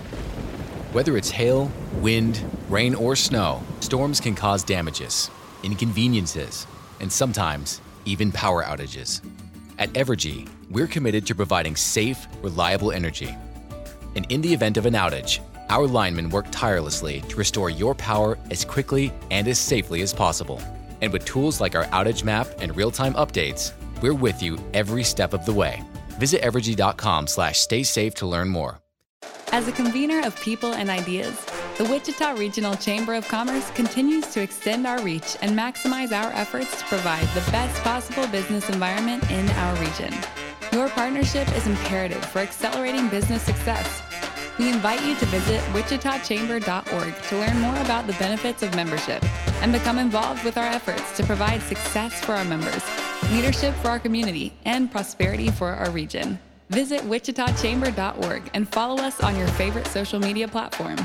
Whether 0.94 1.18
it's 1.18 1.32
hail, 1.32 1.72
wind, 2.02 2.46
rain, 2.70 2.94
or 2.94 3.16
snow, 3.16 3.64
storms 3.80 4.20
can 4.20 4.36
cause 4.36 4.64
damages, 4.64 5.32
inconveniences, 5.64 6.68
and 7.00 7.12
sometimes 7.12 7.82
even 8.06 8.32
power 8.32 8.64
outages. 8.64 9.20
At 9.80 9.92
Evergy, 9.94 10.48
we're 10.70 10.86
committed 10.86 11.26
to 11.26 11.34
providing 11.34 11.76
safe, 11.76 12.28
reliable 12.44 12.92
energy. 12.92 13.36
And 14.16 14.32
in 14.32 14.42
the 14.42 14.54
event 14.54 14.78
of 14.78 14.86
an 14.86 14.94
outage, 14.94 15.40
our 15.70 15.88
linemen 15.88 16.30
work 16.30 16.46
tirelessly 16.52 17.22
to 17.22 17.38
restore 17.38 17.72
your 17.72 17.96
power 17.96 18.38
as 18.52 18.64
quickly 18.64 19.12
and 19.32 19.48
as 19.48 19.58
safely 19.58 20.04
as 20.04 20.14
possible. 20.14 20.62
And 21.02 21.12
with 21.12 21.26
tools 21.26 21.60
like 21.60 21.74
our 21.74 21.86
outage 21.86 22.24
map 22.24 22.46
and 22.60 22.78
real-time 22.78 23.16
updates, 23.16 23.72
we're 24.00 24.14
with 24.14 24.44
you 24.44 24.60
every 24.76 25.04
step 25.04 25.34
of 25.34 25.44
the 25.48 25.54
way. 25.54 25.82
Visit 26.20 26.44
evergy.com 26.44 27.26
slash 27.26 27.58
stay 27.58 27.82
safe 27.82 28.14
to 28.16 28.28
learn 28.28 28.48
more. 28.48 28.83
As 29.54 29.68
a 29.68 29.72
convener 29.72 30.20
of 30.26 30.36
people 30.42 30.74
and 30.74 30.90
ideas, 30.90 31.46
the 31.78 31.84
Wichita 31.84 32.32
Regional 32.32 32.74
Chamber 32.74 33.14
of 33.14 33.28
Commerce 33.28 33.70
continues 33.76 34.26
to 34.34 34.42
extend 34.42 34.88
our 34.88 35.00
reach 35.04 35.38
and 35.44 35.56
maximize 35.56 36.12
our 36.12 36.32
efforts 36.34 36.80
to 36.80 36.86
provide 36.86 37.28
the 37.36 37.52
best 37.52 37.80
possible 37.84 38.26
business 38.30 38.68
environment 38.70 39.30
in 39.30 39.48
our 39.52 39.76
region. 39.76 40.12
Your 40.72 40.90
partnership 40.90 41.48
is 41.56 41.68
imperative 41.68 42.26
for 42.26 42.40
accelerating 42.40 43.10
business 43.10 43.44
success. 43.44 44.02
We 44.58 44.70
invite 44.70 45.06
you 45.06 45.14
to 45.18 45.26
visit 45.28 45.62
wichitachamber.org 45.66 47.16
to 47.22 47.38
learn 47.38 47.60
more 47.60 47.78
about 47.82 48.08
the 48.08 48.14
benefits 48.14 48.64
of 48.64 48.74
membership 48.74 49.24
and 49.62 49.72
become 49.72 50.00
involved 50.00 50.44
with 50.44 50.58
our 50.58 50.66
efforts 50.66 51.16
to 51.18 51.24
provide 51.28 51.62
success 51.62 52.20
for 52.26 52.34
our 52.34 52.46
members, 52.46 52.84
leadership 53.30 53.76
for 53.76 53.90
our 53.90 54.00
community, 54.00 54.52
and 54.66 54.92
prosperity 54.92 55.52
for 55.52 55.70
our 55.70 55.92
region. 55.92 56.40
Visit 56.74 57.02
wichitachamber.org 57.02 58.50
and 58.56 58.68
follow 58.68 59.02
us 59.02 59.22
on 59.22 59.38
your 59.38 59.48
favorite 59.50 59.86
social 59.88 60.20
media 60.20 60.48
platform. 60.48 60.98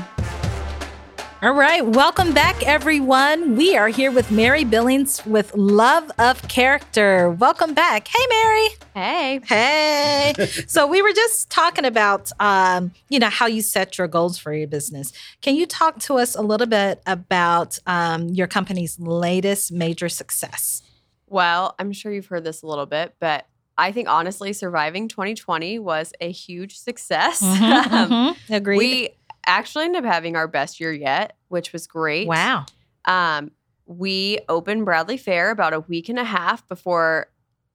All 1.43 1.53
right, 1.53 1.85
welcome 1.85 2.33
back, 2.33 2.61
everyone. 2.63 3.55
We 3.55 3.77
are 3.77 3.87
here 3.87 4.11
with 4.11 4.31
Mary 4.31 4.63
Billings 4.63 5.23
with 5.27 5.55
Love 5.55 6.11
of 6.17 6.41
Character. 6.47 7.29
Welcome 7.29 7.75
back. 7.75 8.07
Hey, 8.07 8.25
Mary. 8.29 8.67
Hey. 8.95 9.39
Hey. 9.45 10.33
so 10.67 10.87
we 10.87 11.03
were 11.03 11.13
just 11.13 11.51
talking 11.51 11.85
about, 11.85 12.31
um, 12.41 12.91
you 13.07 13.19
know, 13.19 13.29
how 13.29 13.45
you 13.45 13.61
set 13.61 13.97
your 13.97 14.07
goals 14.07 14.39
for 14.39 14.51
your 14.53 14.67
business. 14.67 15.13
Can 15.41 15.55
you 15.55 15.67
talk 15.67 15.99
to 15.99 16.15
us 16.15 16.35
a 16.35 16.41
little 16.41 16.67
bit 16.67 17.01
about 17.05 17.77
um, 17.85 18.27
your 18.29 18.47
company's 18.47 18.99
latest 18.99 19.71
major 19.71 20.09
success? 20.09 20.81
Well, 21.27 21.75
I'm 21.77 21.93
sure 21.93 22.11
you've 22.11 22.25
heard 22.25 22.43
this 22.43 22.63
a 22.63 22.67
little 22.67 22.87
bit, 22.87 23.15
but 23.19 23.45
I 23.79 23.91
think 23.91 24.07
honestly, 24.09 24.53
surviving 24.53 25.07
2020 25.07 25.79
was 25.79 26.13
a 26.21 26.31
huge 26.31 26.77
success. 26.77 27.41
Um, 27.43 28.09
Mhm, 28.09 28.35
Agreed. 28.49 28.77
we 28.77 29.09
actually 29.45 29.85
ended 29.85 30.05
up 30.05 30.11
having 30.11 30.35
our 30.35 30.47
best 30.47 30.79
year 30.79 30.91
yet, 30.93 31.35
which 31.47 31.73
was 31.73 31.87
great. 31.87 32.27
Wow. 32.27 32.65
Um, 33.05 33.51
we 33.85 34.39
opened 34.47 34.85
Bradley 34.85 35.17
Fair 35.17 35.49
about 35.49 35.73
a 35.73 35.79
week 35.79 36.09
and 36.09 36.19
a 36.19 36.23
half 36.23 36.67
before 36.67 37.27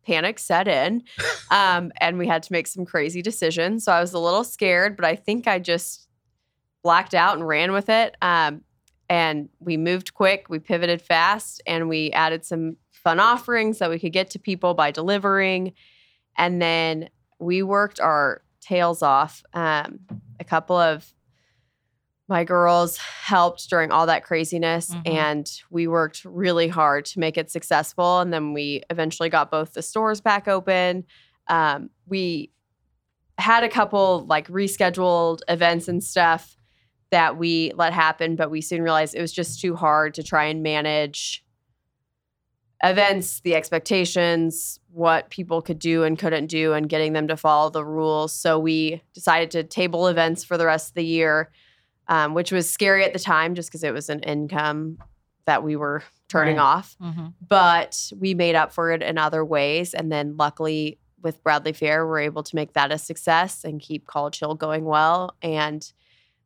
panic 0.07 0.39
set 0.39 0.69
in. 0.69 1.03
Um, 1.51 1.93
and 2.01 2.19
we 2.19 2.27
had 2.27 2.43
to 2.45 2.53
make 2.53 2.67
some 2.67 2.85
crazy 2.85 3.23
decisions. 3.23 3.85
So 3.85 3.93
I 3.93 4.01
was 4.01 4.13
a 4.13 4.19
little 4.19 4.43
scared, 4.43 4.97
but 4.97 5.05
I 5.05 5.15
think 5.15 5.47
I 5.47 5.61
just 5.61 6.09
blacked 6.83 7.15
out 7.15 7.37
and 7.37 7.47
ran 7.47 7.71
with 7.71 7.89
it. 7.89 8.17
Um, 8.23 8.63
and 9.09 9.49
we 9.61 9.77
moved 9.77 10.15
quick, 10.15 10.47
we 10.49 10.59
pivoted 10.59 11.01
fast, 11.01 11.63
and 11.67 11.89
we 11.89 12.11
added 12.11 12.45
some 12.45 12.77
fun 12.91 13.21
offerings 13.21 13.79
that 13.79 13.91
we 13.91 14.01
could 14.01 14.13
get 14.13 14.31
to 14.31 14.39
people 14.41 14.75
by 14.75 14.91
delivering. 14.91 15.75
And 16.37 16.61
then 16.61 17.09
we 17.39 17.63
worked 17.63 18.01
our 18.01 18.43
tails 18.61 19.03
off. 19.03 19.43
Um, 19.53 20.01
a 20.41 20.45
couple 20.45 20.77
of 20.77 21.13
my 22.27 22.43
girls 22.45 22.97
helped 22.97 23.69
during 23.69 23.91
all 23.93 24.07
that 24.07 24.25
craziness 24.25 24.91
Mhm. 24.95 25.03
and 25.07 25.51
we 25.71 25.87
worked 25.87 26.25
really 26.25 26.69
hard 26.69 27.05
to 27.05 27.19
make 27.21 27.37
it 27.37 27.51
successful 27.51 28.21
and 28.21 28.33
then 28.33 28.55
we 28.55 28.83
eventually 28.89 29.29
got 29.29 29.51
both 29.51 29.75
the 29.75 29.83
stores 29.83 30.23
back 30.23 30.49
open 30.49 31.05
um, 31.49 31.91
we 32.07 32.51
had 33.37 33.63
a 33.63 33.69
couple 33.69 34.25
like 34.27 34.49
rescheduled 34.49 35.41
events 35.49 35.87
and 35.87 36.03
stuff 36.03 36.57
that 37.11 37.37
we 37.37 37.73
let 37.75 37.93
happen 37.93 38.37
but 38.37 38.51
we 38.51 38.63
soon 38.63 38.81
realized 38.81 39.15
it 39.15 39.21
was 39.21 39.33
just 39.33 39.61
too 39.61 39.77
hard 39.77 40.15
to 40.15 40.23
try 40.23 40.45
and 40.47 40.63
manage 40.63 41.44
events 42.85 43.41
the 43.41 43.55
expectations 43.55 44.79
what 44.93 45.29
people 45.31 45.61
could 45.63 45.79
do 45.79 46.05
and 46.05 46.19
couldn't 46.19 46.47
do 46.47 46.73
and 46.75 46.89
getting 46.89 47.13
them 47.15 47.27
to 47.27 47.37
follow 47.37 47.71
the 47.71 47.85
rules 47.85 48.33
so 48.33 48.59
we 48.59 49.03
decided 49.15 49.51
to 49.51 49.65
table 49.65 50.07
events 50.07 50.45
for 50.45 50.57
the 50.57 50.67
rest 50.67 50.91
of 50.91 50.95
the 50.95 51.05
year 51.05 51.51
um, 52.09 52.35
which 52.35 52.53
was 52.53 52.69
scary 52.69 53.05
at 53.05 53.13
the 53.13 53.19
time 53.19 53.55
just 53.55 53.71
because 53.71 53.83
it 53.83 53.93
was 53.95 54.09
an 54.11 54.21
income 54.21 54.99
that 55.47 55.63
we 55.63 55.75
were 55.77 56.03
turning 56.29 56.57
Right. 56.57 56.63
off. 56.63 56.97
Mm-hmm. 57.03 57.27
But 57.49 58.13
we 58.19 58.35
made 58.35 58.55
up 58.55 58.73
for 58.73 58.91
it 58.93 59.03
in 59.03 59.19
other 59.19 59.45
ways. 59.45 59.93
And 59.95 60.11
then 60.11 60.37
luckily, 60.37 60.99
with 61.23 61.43
Bradley 61.43 61.73
Fair, 61.73 62.07
we're 62.07 62.21
able 62.21 62.43
to 62.43 62.57
make 62.57 62.75
that 62.75 62.93
a 62.93 62.99
success 62.99 63.65
and 63.65 63.81
keep 63.81 64.07
College 64.07 64.39
Hill 64.39 64.55
going 64.55 64.85
well. 64.85 65.35
And 65.43 65.91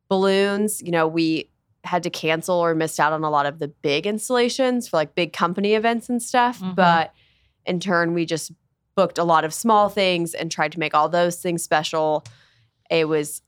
balloons, 0.09 0.81
you 0.81 0.91
know, 0.91 1.07
we 1.07 1.49
had 1.89 2.03
to 2.03 2.09
cancel 2.09 2.55
or 2.55 2.75
missed 2.75 2.99
out 2.99 3.13
on 3.13 3.23
a 3.23 3.29
lot 3.29 3.45
of 3.45 3.59
the 3.59 3.67
big 3.67 4.05
installations 4.05 4.87
for 4.87 4.97
like 4.97 5.15
big 5.15 5.33
company 5.33 5.73
events 5.73 6.07
and 6.09 6.21
stuff. 6.21 6.59
Mhm. 6.59 6.75
But 6.75 7.13
in 7.65 7.79
turn, 7.79 8.13
we 8.13 8.25
just 8.25 8.51
booked 8.95 9.17
a 9.17 9.23
lot 9.23 9.43
of 9.43 9.53
small 9.53 9.89
things 9.89 10.33
and 10.33 10.51
tried 10.51 10.71
to 10.73 10.79
make 10.79 10.93
all 10.93 11.09
those 11.09 11.37
things 11.41 11.63
special. 11.63 12.23
It 12.89 13.07
was 13.07 13.41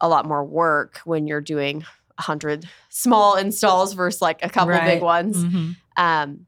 a 0.00 0.08
lot 0.08 0.26
more 0.26 0.44
work 0.44 0.98
when 1.04 1.26
you're 1.26 1.40
doing 1.40 1.84
a 2.18 2.22
hundred 2.22 2.68
small 2.88 3.36
installs 3.36 3.92
versus 3.92 4.20
like 4.22 4.44
a 4.44 4.48
couple 4.48 4.70
Right. 4.70 4.84
big 4.94 5.02
ones. 5.02 5.36
Mm-hmm. 5.44 5.70
Um, 5.96 6.46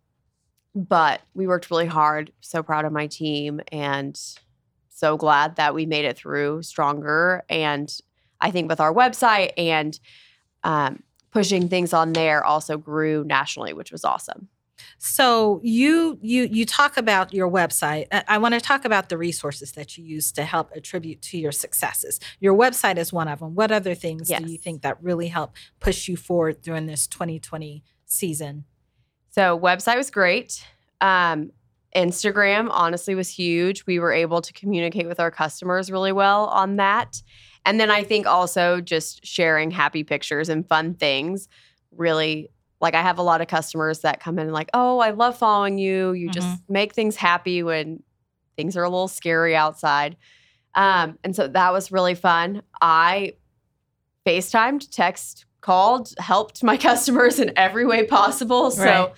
but 0.74 1.22
we 1.34 1.46
worked 1.46 1.70
really 1.70 1.86
hard. 1.86 2.32
So 2.40 2.62
proud 2.62 2.84
of 2.84 2.92
my 2.92 3.06
team 3.06 3.60
and 3.72 4.18
so 4.88 5.16
glad 5.16 5.56
that 5.56 5.74
we 5.74 5.86
made 5.86 6.04
it 6.04 6.16
through 6.16 6.62
stronger. 6.62 7.44
And 7.48 7.94
I 8.40 8.50
think 8.50 8.68
with 8.68 8.80
our 8.80 8.92
website 8.92 9.52
and 9.56 9.98
um, 10.64 11.02
pushing 11.36 11.68
things 11.68 11.92
on 11.92 12.14
there 12.14 12.42
also 12.42 12.78
grew 12.78 13.22
nationally, 13.22 13.74
which 13.74 13.92
was 13.92 14.06
awesome. 14.06 14.48
So 14.96 15.60
you 15.62 16.18
you 16.22 16.44
you 16.44 16.64
talk 16.64 16.96
about 16.96 17.34
your 17.34 17.50
website. 17.50 18.06
I, 18.10 18.24
I 18.26 18.38
want 18.38 18.54
to 18.54 18.60
talk 18.60 18.86
about 18.86 19.10
the 19.10 19.18
resources 19.18 19.72
that 19.72 19.98
you 19.98 20.04
use 20.04 20.32
to 20.32 20.44
help 20.44 20.70
attribute 20.74 21.20
to 21.20 21.36
your 21.36 21.52
successes. 21.52 22.20
Your 22.40 22.56
website 22.56 22.96
is 22.96 23.12
one 23.12 23.28
of 23.28 23.40
them. 23.40 23.54
What 23.54 23.70
other 23.70 23.94
things 23.94 24.28
do 24.28 24.50
you 24.50 24.56
think 24.56 24.80
that 24.80 24.96
really 25.02 25.28
help 25.28 25.56
push 25.78 26.08
you 26.08 26.16
forward 26.16 26.62
during 26.62 26.86
this 26.86 27.06
2020 27.06 27.84
season? 28.06 28.64
So 29.28 29.58
website 29.58 29.98
was 29.98 30.10
great. 30.10 30.64
Um, 31.02 31.52
Instagram 31.94 32.68
honestly 32.70 33.14
was 33.14 33.28
huge. 33.28 33.84
We 33.84 33.98
were 33.98 34.12
able 34.12 34.40
to 34.40 34.54
communicate 34.54 35.06
with 35.06 35.20
our 35.20 35.30
customers 35.30 35.90
really 35.90 36.12
well 36.12 36.46
on 36.46 36.76
that. 36.76 37.20
And 37.66 37.78
then 37.80 37.90
I 37.90 38.04
think 38.04 38.26
also 38.26 38.80
just 38.80 39.26
sharing 39.26 39.70
happy 39.70 40.04
pictures 40.04 40.48
and 40.48 40.66
fun 40.66 40.94
things 40.94 41.48
really 41.90 42.48
like 42.80 42.94
I 42.94 43.02
have 43.02 43.18
a 43.18 43.22
lot 43.22 43.40
of 43.40 43.48
customers 43.48 44.00
that 44.00 44.20
come 44.20 44.38
in 44.38 44.44
and 44.44 44.52
like, 44.52 44.70
"Oh, 44.72 44.98
I 44.98 45.10
love 45.10 45.36
following 45.36 45.78
you. 45.78 46.12
You 46.12 46.30
just 46.30 46.60
make 46.68 46.94
things 46.94 47.16
happy 47.16 47.62
when 47.62 48.02
things 48.56 48.76
are 48.76 48.84
a 48.84 48.88
little 48.88 49.08
scary 49.08 49.56
outside." 49.56 50.16
Um, 50.74 51.18
and 51.24 51.34
so 51.34 51.48
that 51.48 51.72
was 51.72 51.90
really 51.90 52.14
fun. 52.14 52.62
I 52.80 53.34
FaceTimed, 54.26 54.90
text, 54.90 55.46
called, 55.60 56.12
helped 56.18 56.62
my 56.62 56.76
customers 56.88 57.38
in 57.40 57.52
every 57.56 57.86
way 57.86 58.04
possible. 58.04 58.70
So 58.70 58.84
Right. 58.84 59.12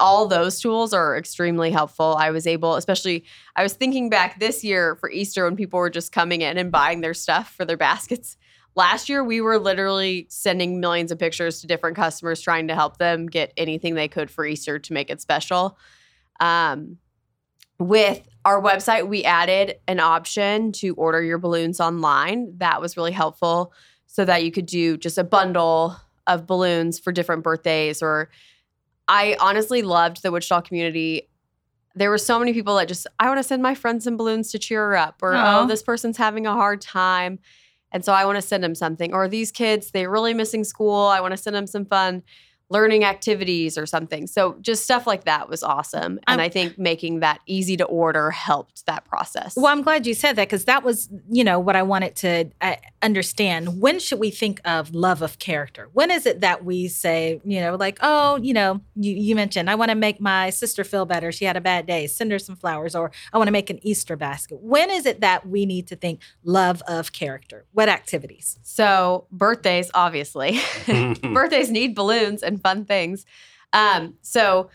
All 0.00 0.26
those 0.26 0.60
tools 0.60 0.92
are 0.92 1.16
extremely 1.16 1.70
helpful. 1.70 2.16
I 2.18 2.30
was 2.30 2.46
able, 2.46 2.76
especially, 2.76 3.24
I 3.54 3.62
was 3.62 3.74
thinking 3.74 4.10
back 4.10 4.38
this 4.38 4.64
year 4.64 4.96
for 4.96 5.10
Easter 5.10 5.44
when 5.44 5.56
people 5.56 5.78
were 5.78 5.90
just 5.90 6.12
coming 6.12 6.42
in 6.42 6.58
and 6.58 6.70
buying 6.72 7.00
their 7.00 7.14
stuff 7.14 7.54
for 7.54 7.64
their 7.64 7.76
baskets. 7.88 8.36
Last 8.74 9.08
year, 9.08 9.24
we 9.24 9.40
were 9.40 9.58
literally 9.58 10.26
sending 10.28 10.80
millions 10.80 11.10
of 11.10 11.18
pictures 11.18 11.60
to 11.60 11.66
different 11.66 11.96
customers, 11.96 12.42
trying 12.42 12.68
to 12.68 12.74
help 12.74 12.98
them 12.98 13.26
get 13.26 13.52
anything 13.56 13.94
they 13.94 14.08
could 14.08 14.30
for 14.30 14.44
Easter 14.44 14.78
to 14.78 14.92
make 14.92 15.08
it 15.08 15.20
special. 15.20 15.78
Um, 16.40 16.98
with 17.78 18.26
our 18.44 18.60
website, 18.60 19.08
we 19.08 19.24
added 19.24 19.76
an 19.88 20.00
option 20.00 20.72
to 20.72 20.94
order 20.94 21.22
your 21.22 21.38
balloons 21.38 21.80
online. 21.80 22.52
That 22.58 22.80
was 22.80 22.96
really 22.96 23.12
helpful 23.12 23.72
so 24.06 24.24
that 24.24 24.44
you 24.44 24.52
could 24.52 24.66
do 24.66 24.96
just 24.96 25.18
a 25.18 25.24
bundle 25.24 25.96
of 26.26 26.46
balloons 26.46 26.98
for 26.98 27.12
different 27.12 27.42
birthdays 27.42 28.02
or 28.02 28.30
I 29.08 29.36
honestly 29.40 29.82
loved 29.82 30.22
the 30.22 30.32
Wichita 30.32 30.62
community. 30.62 31.28
There 31.94 32.10
were 32.10 32.18
so 32.18 32.38
many 32.38 32.52
people 32.52 32.76
that 32.76 32.88
just, 32.88 33.06
I 33.18 33.28
want 33.28 33.38
to 33.38 33.44
send 33.44 33.62
my 33.62 33.74
friends 33.74 34.04
some 34.04 34.16
balloons 34.16 34.50
to 34.52 34.58
cheer 34.58 34.88
her 34.88 34.96
up, 34.96 35.22
or 35.22 35.34
oh, 35.34 35.38
Aw. 35.38 35.60
oh, 35.60 35.66
this 35.66 35.82
person's 35.82 36.16
having 36.16 36.46
a 36.46 36.52
hard 36.52 36.80
time. 36.80 37.38
And 37.92 38.04
so 38.04 38.12
I 38.12 38.24
want 38.26 38.36
to 38.36 38.42
send 38.42 38.62
them 38.62 38.74
something. 38.74 39.14
Or 39.14 39.28
these 39.28 39.52
kids, 39.52 39.90
they're 39.90 40.10
really 40.10 40.34
missing 40.34 40.64
school. 40.64 41.06
I 41.06 41.20
want 41.20 41.32
to 41.32 41.38
send 41.38 41.56
them 41.56 41.66
some 41.66 41.86
fun 41.86 42.22
learning 42.68 43.04
activities 43.04 43.78
or 43.78 43.86
something. 43.86 44.26
So 44.26 44.56
just 44.60 44.82
stuff 44.84 45.06
like 45.06 45.24
that 45.24 45.48
was 45.48 45.62
awesome. 45.62 46.18
And 46.26 46.40
I'm- 46.40 46.40
I 46.40 46.48
think 46.48 46.78
making 46.78 47.20
that 47.20 47.40
easy 47.46 47.76
to 47.76 47.84
order 47.84 48.30
helped 48.30 48.86
that 48.86 49.04
process. 49.04 49.54
Well, 49.56 49.66
I'm 49.66 49.82
glad 49.82 50.06
you 50.06 50.14
said 50.14 50.34
that 50.36 50.48
because 50.48 50.64
that 50.64 50.82
was, 50.82 51.08
you 51.30 51.44
know, 51.44 51.58
what 51.60 51.76
I 51.76 51.82
wanted 51.82 52.16
to 52.16 52.50
uh, 52.60 52.76
understand. 53.02 53.80
When 53.80 53.98
should 54.00 54.18
we 54.18 54.30
think 54.30 54.60
of 54.64 54.94
love 54.94 55.22
of 55.22 55.38
character? 55.38 55.88
When 55.92 56.10
is 56.10 56.26
it 56.26 56.40
that 56.40 56.64
we 56.64 56.88
say, 56.88 57.40
you 57.44 57.60
know, 57.60 57.76
like, 57.76 57.98
oh, 58.02 58.36
you 58.42 58.52
know, 58.52 58.80
you, 58.96 59.12
you 59.14 59.36
mentioned, 59.36 59.70
I 59.70 59.74
want 59.76 59.90
to 59.90 59.94
make 59.94 60.20
my 60.20 60.50
sister 60.50 60.82
feel 60.82 61.06
better. 61.06 61.30
She 61.30 61.44
had 61.44 61.56
a 61.56 61.60
bad 61.60 61.86
day. 61.86 62.06
Send 62.06 62.32
her 62.32 62.38
some 62.38 62.56
flowers, 62.56 62.94
or 62.96 63.12
I 63.32 63.38
want 63.38 63.46
to 63.48 63.52
make 63.52 63.70
an 63.70 63.78
Easter 63.86 64.16
basket. 64.16 64.58
When 64.60 64.90
is 64.90 65.06
it 65.06 65.20
that 65.20 65.48
we 65.48 65.66
need 65.66 65.86
to 65.88 65.96
think 65.96 66.20
love 66.42 66.82
of 66.88 67.12
character? 67.12 67.64
What 67.72 67.88
activities? 67.88 68.58
so 68.62 69.26
birthdays, 69.30 69.90
obviously. 69.94 70.58
birthdays 71.22 71.70
need 71.70 71.94
balloons 71.94 72.42
and 72.42 72.55
fun 72.58 72.84
things. 72.84 73.26
Um, 73.72 74.14
so 74.22 74.70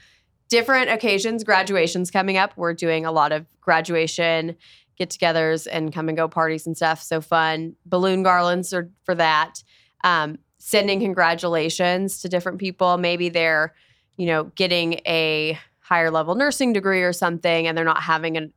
different 0.49 0.89
occasions, 0.89 1.43
graduations 1.43 2.11
coming 2.11 2.37
up. 2.37 2.53
We're 2.55 2.73
doing 2.73 3.05
a 3.05 3.11
lot 3.11 3.31
of 3.31 3.45
graduation 3.61 4.55
get-togethers 4.97 5.67
and 5.71 5.91
come 5.91 6.09
and 6.09 6.17
go 6.17 6.27
parties 6.27 6.67
and 6.67 6.77
stuff. 6.77 7.01
So 7.01 7.21
fun. 7.21 7.75
Balloon 7.85 8.21
garlands 8.21 8.71
are 8.73 8.89
for 9.03 9.15
that. 9.15 9.63
Um, 10.03 10.37
sending 10.59 10.99
congratulations 10.99 12.21
to 12.21 12.29
different 12.29 12.59
people. 12.59 12.97
Maybe 12.97 13.29
they're, 13.29 13.73
you 14.17 14.27
know, 14.27 14.45
getting 14.55 15.01
a 15.07 15.57
higher 15.79 16.11
level 16.11 16.35
nursing 16.35 16.71
degree 16.73 17.01
or 17.01 17.13
something, 17.13 17.65
and 17.65 17.75
they're 17.75 17.83
not 17.83 18.03
having 18.03 18.37
a 18.37 18.47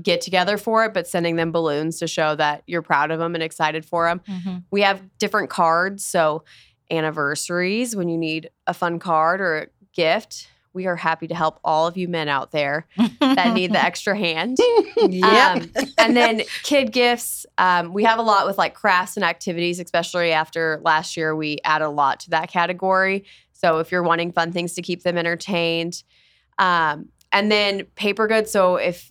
get 0.00 0.20
together 0.22 0.56
for 0.56 0.84
it, 0.84 0.94
but 0.94 1.06
sending 1.06 1.36
them 1.36 1.52
balloons 1.52 1.98
to 1.98 2.06
show 2.06 2.34
that 2.36 2.62
you're 2.66 2.80
proud 2.80 3.10
of 3.10 3.18
them 3.18 3.34
and 3.34 3.42
excited 3.42 3.84
for 3.84 4.06
them. 4.06 4.22
We 4.70 4.82
have 4.82 5.02
different 5.18 5.50
cards. 5.50 6.04
So, 6.04 6.44
anniversaries, 6.92 7.96
when 7.96 8.08
you 8.08 8.18
need 8.18 8.50
a 8.66 8.74
fun 8.74 8.98
card 8.98 9.40
or 9.40 9.58
a 9.58 9.66
gift, 9.92 10.48
we 10.74 10.86
are 10.86 10.96
happy 10.96 11.26
to 11.26 11.34
help 11.34 11.58
all 11.64 11.86
of 11.86 11.96
you 11.96 12.08
men 12.08 12.28
out 12.28 12.50
there 12.50 12.86
that 13.20 13.52
need 13.52 13.72
the 13.72 13.84
extra 13.84 14.16
hand. 14.16 14.58
Yep. 14.96 15.56
Um, 15.56 15.70
and 15.98 16.16
then 16.16 16.42
kid 16.62 16.92
gifts. 16.92 17.44
Um, 17.58 17.92
we 17.92 18.04
have 18.04 18.18
a 18.18 18.22
lot 18.22 18.46
with 18.46 18.58
like 18.58 18.74
crafts 18.74 19.16
and 19.16 19.24
activities, 19.24 19.80
especially 19.80 20.32
after 20.32 20.80
last 20.82 21.16
year, 21.16 21.36
we 21.36 21.58
add 21.64 21.82
a 21.82 21.88
lot 21.88 22.20
to 22.20 22.30
that 22.30 22.50
category. 22.50 23.24
So 23.52 23.78
if 23.78 23.92
you're 23.92 24.02
wanting 24.02 24.32
fun 24.32 24.52
things 24.52 24.74
to 24.74 24.82
keep 24.82 25.02
them 25.02 25.18
entertained, 25.18 26.02
um, 26.58 27.08
and 27.30 27.50
then 27.50 27.84
paper 27.94 28.26
goods. 28.26 28.50
So 28.50 28.76
if 28.76 29.10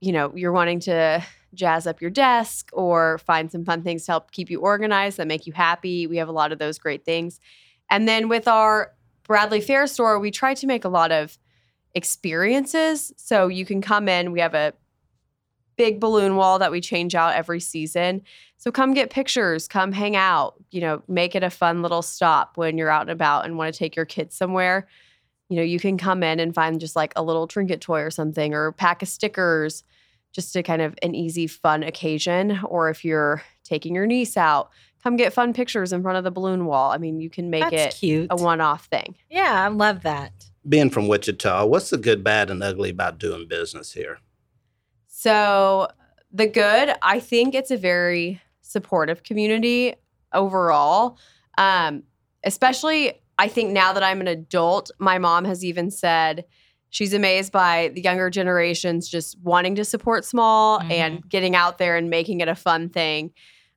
you 0.00 0.12
know 0.12 0.32
you're 0.34 0.52
wanting 0.52 0.80
to 0.80 1.24
jazz 1.54 1.86
up 1.86 2.00
your 2.00 2.10
desk 2.10 2.70
or 2.72 3.18
find 3.18 3.50
some 3.50 3.64
fun 3.64 3.82
things 3.82 4.04
to 4.06 4.12
help 4.12 4.30
keep 4.30 4.50
you 4.50 4.60
organized 4.60 5.16
that 5.16 5.26
make 5.26 5.46
you 5.46 5.52
happy, 5.52 6.06
we 6.06 6.16
have 6.16 6.28
a 6.28 6.32
lot 6.32 6.52
of 6.52 6.58
those 6.58 6.78
great 6.78 7.04
things. 7.04 7.40
And 7.90 8.08
then 8.08 8.28
with 8.28 8.48
our 8.48 8.92
Bradley 9.24 9.60
Fair 9.60 9.86
store, 9.86 10.18
we 10.18 10.30
try 10.30 10.54
to 10.54 10.66
make 10.66 10.84
a 10.84 10.88
lot 10.88 11.12
of 11.12 11.38
experiences. 11.94 13.12
So 13.16 13.48
you 13.48 13.64
can 13.64 13.80
come 13.80 14.08
in. 14.08 14.32
We 14.32 14.40
have 14.40 14.54
a 14.54 14.72
big 15.76 16.00
balloon 16.00 16.36
wall 16.36 16.58
that 16.58 16.70
we 16.70 16.80
change 16.80 17.14
out 17.14 17.34
every 17.34 17.60
season. 17.60 18.22
So 18.56 18.70
come 18.70 18.94
get 18.94 19.10
pictures, 19.10 19.68
come 19.68 19.92
hang 19.92 20.16
out, 20.16 20.54
you 20.70 20.80
know, 20.80 21.02
make 21.08 21.34
it 21.34 21.42
a 21.42 21.50
fun 21.50 21.82
little 21.82 22.02
stop 22.02 22.56
when 22.56 22.78
you're 22.78 22.90
out 22.90 23.02
and 23.02 23.10
about 23.10 23.44
and 23.44 23.56
want 23.58 23.72
to 23.72 23.78
take 23.78 23.94
your 23.94 24.06
kids 24.06 24.34
somewhere. 24.34 24.86
You 25.48 25.56
know, 25.56 25.62
you 25.62 25.78
can 25.78 25.98
come 25.98 26.22
in 26.22 26.40
and 26.40 26.54
find 26.54 26.80
just 26.80 26.96
like 26.96 27.12
a 27.14 27.22
little 27.22 27.46
trinket 27.46 27.80
toy 27.80 28.00
or 28.00 28.10
something 28.10 28.54
or 28.54 28.72
pack 28.72 29.02
of 29.02 29.08
stickers 29.08 29.84
just 30.36 30.52
to 30.52 30.62
kind 30.62 30.82
of 30.82 30.94
an 31.02 31.14
easy 31.14 31.46
fun 31.46 31.82
occasion 31.82 32.60
or 32.64 32.90
if 32.90 33.04
you're 33.04 33.42
taking 33.64 33.94
your 33.94 34.06
niece 34.06 34.36
out, 34.36 34.70
come 35.02 35.16
get 35.16 35.32
fun 35.32 35.54
pictures 35.54 35.94
in 35.94 36.02
front 36.02 36.18
of 36.18 36.24
the 36.24 36.30
balloon 36.30 36.66
wall. 36.66 36.92
I 36.92 36.98
mean, 36.98 37.18
you 37.18 37.30
can 37.30 37.48
make 37.48 37.62
That's 37.70 37.96
it 37.96 37.98
cute. 37.98 38.26
a 38.30 38.36
one-off 38.36 38.84
thing. 38.84 39.16
Yeah, 39.30 39.64
I 39.64 39.68
love 39.68 40.02
that. 40.02 40.32
Being 40.68 40.90
from 40.90 41.08
Wichita, 41.08 41.64
what's 41.64 41.88
the 41.88 41.96
good, 41.96 42.22
bad, 42.22 42.50
and 42.50 42.62
ugly 42.62 42.90
about 42.90 43.18
doing 43.18 43.48
business 43.48 43.92
here? 43.92 44.18
So, 45.06 45.88
the 46.30 46.46
good, 46.46 46.94
I 47.00 47.18
think 47.18 47.54
it's 47.54 47.70
a 47.70 47.76
very 47.78 48.42
supportive 48.60 49.22
community 49.22 49.94
overall. 50.34 51.18
Um, 51.56 52.02
especially, 52.44 53.22
I 53.38 53.48
think 53.48 53.70
now 53.70 53.94
that 53.94 54.02
I'm 54.02 54.20
an 54.20 54.28
adult, 54.28 54.90
my 54.98 55.16
mom 55.16 55.46
has 55.46 55.64
even 55.64 55.90
said 55.90 56.44
she's 56.90 57.12
amazed 57.12 57.52
by 57.52 57.90
the 57.94 58.00
younger 58.00 58.30
generations 58.30 59.08
just 59.08 59.38
wanting 59.42 59.74
to 59.76 59.84
support 59.84 60.24
small 60.24 60.80
Mhm. 60.80 60.90
and 60.90 61.28
getting 61.28 61.54
out 61.56 61.78
there 61.78 61.96
and 61.96 62.08
making 62.10 62.40
it 62.40 62.48
a 62.48 62.54
fun 62.54 62.88
thing. 62.88 63.32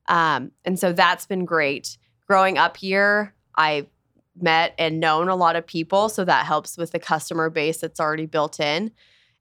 Um, 0.08 0.52
and 0.64 0.78
so 0.78 0.92
that's 0.92 1.26
been 1.26 1.44
great. 1.44 1.98
Growing 2.26 2.58
up 2.58 2.76
here, 2.76 3.34
I 3.56 3.86
met 4.40 4.74
and 4.78 5.00
known 5.00 5.28
a 5.28 5.36
lot 5.36 5.56
of 5.56 5.66
people, 5.66 6.08
so 6.08 6.24
that 6.24 6.46
helps 6.46 6.78
with 6.78 6.92
the 6.92 6.98
customer 6.98 7.50
base 7.50 7.78
that's 7.78 8.00
already 8.00 8.26
built 8.26 8.58
in. 8.60 8.90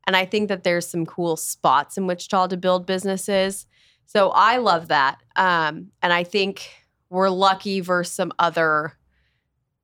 And 0.05 0.15
I 0.17 0.25
think 0.25 0.49
that 0.49 0.63
there's 0.63 0.88
some 0.88 1.05
cool 1.05 1.38
spots 1.38 1.97
in 1.97 2.08
Wichita 2.08 2.47
to 2.47 2.58
build 2.58 2.86
businesses. 2.86 3.67
So 4.05 4.32
I 4.32 4.58
love 4.58 4.88
that. 4.88 5.21
Um, 5.36 5.91
and 6.01 6.12
I 6.12 6.23
think 6.23 6.69
we're 7.10 7.29
lucky 7.29 7.79
versus 7.79 8.13
some 8.13 8.32
other 8.39 8.97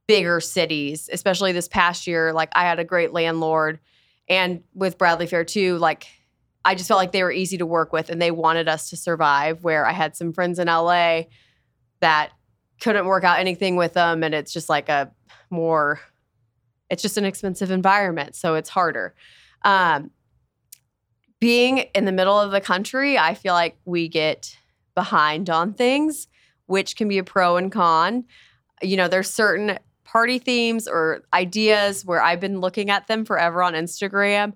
bigger 0.08 0.40
cities, 0.40 1.10
especially 1.12 1.52
this 1.52 1.68
past 1.68 2.08
year. 2.08 2.34
Like 2.34 2.50
I 2.54 2.64
had 2.64 2.80
a 2.80 2.84
great 2.84 3.14
landlord, 3.14 3.80
and 4.28 4.64
with 4.74 4.98
Bradley 4.98 5.28
Fair 5.28 5.44
too, 5.44 5.78
like 5.78 6.08
I 6.64 6.76
just 6.76 6.88
felt 6.88 6.98
like 6.98 7.12
they 7.12 7.24
were 7.24 7.32
easy 7.32 7.58
to 7.58 7.66
work 7.66 7.94
with 7.94 8.10
and 8.10 8.22
they 8.22 8.32
wanted 8.32 8.68
us 8.68 8.90
to 8.90 8.98
survive. 8.98 9.64
Where 9.64 9.86
I 9.86 9.92
had 9.92 10.16
some 10.16 10.34
friends 10.34 10.60
in 10.60 10.68
LA 10.68 11.24
that 12.00 12.32
couldn't 12.82 13.06
work 13.06 13.24
out 13.24 13.40
anything 13.40 13.76
with 13.76 13.94
them, 13.94 14.24
and 14.24 14.34
it's 14.34 14.54
just 14.54 14.70
like 14.70 14.90
a 14.90 15.12
more, 15.50 16.00
it's 16.90 17.02
just 17.02 17.18
an 17.18 17.26
expensive 17.26 17.72
environment. 17.72 18.36
So 18.36 18.56
it's 18.56 18.70
harder. 18.70 19.16
Um, 19.64 20.12
being 21.40 21.80
in 21.94 22.06
the 22.06 22.12
middle 22.12 22.40
of 22.40 22.52
the 22.52 22.62
country, 22.62 23.18
I 23.18 23.34
feel 23.34 23.54
like 23.54 23.78
we 23.86 24.08
get 24.08 24.58
behind 24.96 25.50
on 25.50 25.74
things, 25.74 26.28
which 26.66 26.96
can 26.96 27.08
be 27.08 27.18
a 27.18 27.24
pro 27.24 27.58
and 27.58 27.72
con. 27.72 28.26
You 28.82 28.98
know, 28.98 29.08
there's 29.08 29.30
certain 29.30 29.78
party 30.16 30.40
themes 30.40 30.88
or 30.88 31.24
ideas 31.34 32.06
where 32.06 32.24
I've 32.24 32.40
been 32.40 32.62
looking 32.62 32.90
at 32.90 33.06
them 33.08 33.26
forever 33.26 33.62
on 33.62 33.74
Instagram. 33.74 34.54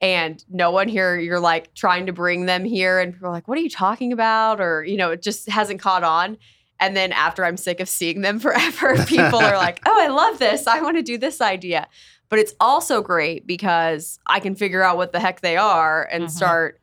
And 0.00 0.44
no 0.48 0.70
one 0.70 0.86
here, 0.86 1.18
you're 1.18 1.40
like 1.40 1.74
trying 1.74 2.06
to 2.06 2.12
bring 2.12 2.46
them 2.46 2.64
here, 2.64 3.00
and 3.00 3.12
people 3.12 3.26
are 3.26 3.32
like, 3.32 3.48
what 3.48 3.58
are 3.58 3.62
you 3.62 3.68
talking 3.68 4.12
about? 4.12 4.60
Or, 4.60 4.84
you 4.84 4.96
know, 4.96 5.10
it 5.10 5.22
just 5.22 5.48
hasn't 5.50 5.80
caught 5.80 6.04
on. 6.04 6.38
And 6.78 6.96
then 6.96 7.10
after 7.10 7.44
I'm 7.44 7.56
sick 7.56 7.80
of 7.80 7.88
seeing 7.88 8.20
them 8.20 8.38
forever, 8.46 8.94
people 9.06 9.40
are 9.40 9.56
like, 9.56 9.80
oh, 9.86 10.00
I 10.00 10.06
love 10.06 10.38
this. 10.38 10.68
I 10.68 10.80
want 10.82 10.96
to 10.98 11.02
do 11.02 11.18
this 11.18 11.40
idea. 11.40 11.88
But 12.28 12.38
it's 12.38 12.54
also 12.60 13.02
great 13.02 13.48
because 13.48 14.20
I 14.28 14.38
can 14.38 14.54
figure 14.54 14.84
out 14.84 14.96
what 14.96 15.10
the 15.10 15.18
heck 15.18 15.40
they 15.40 15.56
are 15.56 16.04
and 16.12 16.26
Mhm. 16.26 16.30
start 16.30 16.80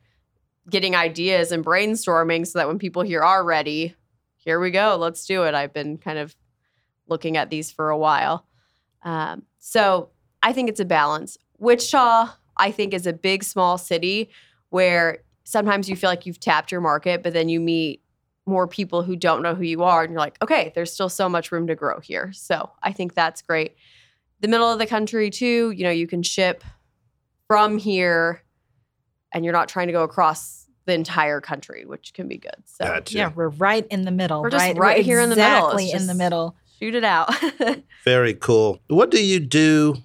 getting 0.69 0.93
ideas 0.93 1.53
and 1.53 1.63
brainstorming 1.65 2.45
so 2.45 2.59
that 2.59 2.67
when 2.67 2.79
people 2.79 3.01
here 3.01 3.21
are 3.21 3.45
ready, 3.45 3.95
here 4.35 4.59
we 4.59 4.71
go, 4.71 4.97
let's 4.99 5.25
do 5.25 5.43
it. 5.43 5.55
I've 5.55 5.71
been 5.73 5.97
kind 5.97 6.19
of 6.19 6.35
looking 7.07 7.37
at 7.37 7.49
these 7.49 7.71
for 7.71 7.89
a 7.89 7.97
while. 7.97 8.45
Um, 9.03 9.43
so 9.59 10.09
I 10.43 10.53
think 10.53 10.69
it's 10.69 10.79
a 10.79 10.85
balance. 10.85 11.37
Wichita, 11.57 12.29
I 12.57 12.71
think, 12.71 12.93
is 12.93 13.07
a 13.07 13.13
big, 13.13 13.43
small 13.43 13.77
city 13.77 14.29
where 14.69 15.19
sometimes 15.43 15.89
you 15.89 15.95
feel 15.95 16.09
like 16.09 16.25
you've 16.25 16.39
tapped 16.39 16.71
your 16.71 16.81
market, 16.81 17.23
but 17.23 17.33
then 17.33 17.49
you 17.49 17.59
meet 17.59 18.01
more 18.45 18.67
people 18.67 19.03
who 19.03 19.15
don't 19.15 19.41
know 19.41 19.55
who 19.55 19.63
you 19.63 19.83
are, 19.83 20.03
and 20.03 20.11
you're 20.11 20.19
like, 20.19 20.41
okay, 20.41 20.71
there's 20.75 20.91
still 20.91 21.09
so 21.09 21.27
much 21.27 21.51
room 21.51 21.67
to 21.67 21.75
grow 21.75 21.99
here. 21.99 22.31
So 22.33 22.71
I 22.81 22.93
think 22.93 23.13
that's 23.13 23.41
great. 23.41 23.75
The 24.39 24.47
middle 24.47 24.71
of 24.71 24.79
the 24.79 24.85
country, 24.85 25.29
too, 25.29 25.71
you 25.71 25.83
know, 25.83 25.89
you 25.89 26.07
can 26.07 26.23
ship 26.23 26.63
from 27.47 27.77
here 27.77 28.43
and 29.33 29.43
you're 29.43 29.53
not 29.53 29.69
trying 29.69 29.87
to 29.87 29.93
go 29.93 30.03
across 30.03 30.67
the 30.85 30.93
entire 30.93 31.41
country, 31.41 31.85
which 31.85 32.13
can 32.13 32.27
be 32.27 32.37
good. 32.37 32.55
So 32.65 32.85
Gotcha. 32.85 33.17
Yeah, 33.17 33.31
we're 33.35 33.49
right 33.49 33.85
in 33.89 34.03
the 34.03 34.11
middle. 34.11 34.41
We're 34.41 34.49
just 34.49 34.63
right, 34.63 34.77
right 34.77 34.97
We're 34.99 35.03
here 35.03 35.19
in 35.19 35.29
the 35.29 35.35
middle. 35.35 35.69
Exactly 35.69 35.91
in 35.91 36.07
the 36.07 36.13
middle. 36.13 36.55
Shoot 36.79 36.95
it 36.95 37.03
out. 37.03 37.29
Very 38.05 38.33
cool. 38.33 38.79
What 38.87 39.11
do 39.11 39.23
you 39.23 39.39
do? 39.39 39.95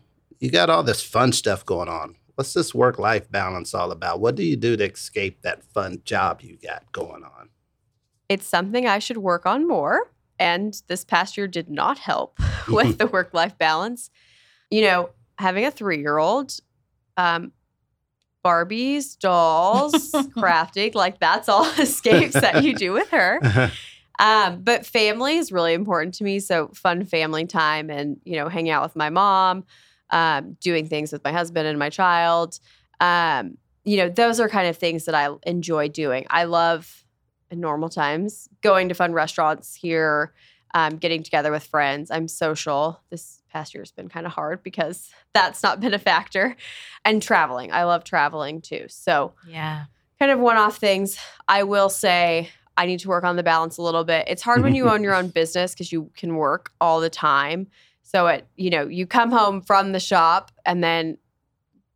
You 0.40 0.50
got 0.50 0.70
all 0.70 0.82
this 0.82 1.02
fun 1.02 1.32
stuff 1.32 1.64
going 1.64 1.88
on. 1.88 2.16
What's 2.34 2.54
this 2.54 2.74
work 2.74 2.98
life 2.98 3.30
balance 3.30 3.74
all 3.74 3.92
about? 3.92 4.20
What 4.20 4.34
do 4.34 4.42
you 4.42 4.56
do 4.56 4.76
to 4.76 4.90
escape 4.90 5.42
that 5.42 5.62
fun 5.62 6.02
job 6.04 6.40
you 6.40 6.56
got 6.56 6.90
going 6.92 7.22
on? 7.22 7.50
it's 8.32 8.46
something 8.46 8.86
I 8.86 8.98
should 8.98 9.18
work 9.18 9.44
on 9.44 9.68
more. 9.68 10.10
And 10.38 10.80
this 10.88 11.04
past 11.04 11.36
year 11.36 11.46
did 11.46 11.68
not 11.68 11.98
help 11.98 12.38
with 12.68 12.98
the 12.98 13.06
work 13.12 13.34
life 13.34 13.58
balance. 13.58 14.10
You 14.70 14.82
know, 14.82 15.10
having 15.38 15.66
a 15.66 15.70
three 15.70 15.98
year 15.98 16.18
old, 16.18 16.54
um, 17.16 17.52
Barbies, 18.42 19.16
dolls, 19.18 20.10
crafting, 20.36 20.94
like 20.94 21.20
that's 21.20 21.48
all 21.48 21.64
escapes 21.78 22.34
that 22.40 22.64
you 22.64 22.74
do 22.74 22.92
with 22.92 23.08
her. 23.10 23.70
Um, 24.22 24.62
but 24.62 24.86
family 24.86 25.36
is 25.36 25.50
really 25.50 25.74
important 25.74 26.14
to 26.14 26.24
me. 26.24 26.38
So 26.38 26.68
fun 26.68 27.04
family 27.04 27.44
time 27.44 27.90
and, 27.90 28.20
you 28.24 28.36
know, 28.36 28.48
hanging 28.48 28.70
out 28.70 28.84
with 28.84 28.94
my 28.94 29.10
mom, 29.10 29.64
um, 30.10 30.56
doing 30.60 30.86
things 30.86 31.10
with 31.10 31.24
my 31.24 31.32
husband 31.32 31.66
and 31.66 31.76
my 31.76 31.90
child. 31.90 32.60
Um, 33.00 33.58
you 33.84 33.96
know, 33.96 34.08
those 34.08 34.38
are 34.38 34.48
kind 34.48 34.68
of 34.68 34.76
things 34.76 35.06
that 35.06 35.14
I 35.16 35.28
enjoy 35.42 35.88
doing. 35.88 36.24
I 36.30 36.44
love 36.44 37.04
in 37.50 37.58
normal 37.58 37.88
times 37.88 38.48
going 38.62 38.88
to 38.90 38.94
fun 38.94 39.12
restaurants 39.12 39.74
here, 39.74 40.32
um, 40.72 40.98
getting 40.98 41.24
together 41.24 41.50
with 41.50 41.64
friends. 41.64 42.08
I'm 42.08 42.28
social. 42.28 43.00
This 43.10 43.42
past 43.52 43.74
year 43.74 43.82
has 43.82 43.90
been 43.90 44.08
kind 44.08 44.24
of 44.24 44.32
hard 44.32 44.62
because 44.62 45.10
that's 45.34 45.64
not 45.64 45.80
been 45.80 45.94
a 45.94 45.98
factor. 45.98 46.56
And 47.04 47.20
traveling. 47.20 47.72
I 47.72 47.82
love 47.82 48.04
traveling 48.04 48.60
too. 48.60 48.86
So 48.88 49.32
Yeah. 49.48 49.86
kind 50.20 50.30
of 50.30 50.38
one 50.38 50.58
off 50.58 50.76
things. 50.76 51.18
I 51.48 51.64
will 51.64 51.88
say 51.88 52.50
I 52.76 52.86
need 52.86 53.00
to 53.00 53.08
work 53.08 53.24
on 53.24 53.36
the 53.36 53.42
balance 53.42 53.76
a 53.78 53.82
little 53.82 54.04
bit. 54.04 54.26
It's 54.28 54.42
hard 54.42 54.62
when 54.62 54.74
you 54.74 54.88
own 54.88 55.02
your 55.02 55.14
own 55.14 55.28
business 55.34 55.72
because 55.72 55.92
you 55.92 56.10
can 56.16 56.36
work 56.36 56.72
all 56.80 57.00
the 57.00 57.10
time. 57.10 57.66
So 58.02 58.26
it, 58.26 58.46
you 58.56 58.70
know, 58.70 58.86
you 58.86 59.06
come 59.06 59.30
home 59.30 59.60
from 59.62 59.92
the 59.92 60.00
shop 60.00 60.50
and 60.66 60.82
then 60.82 61.18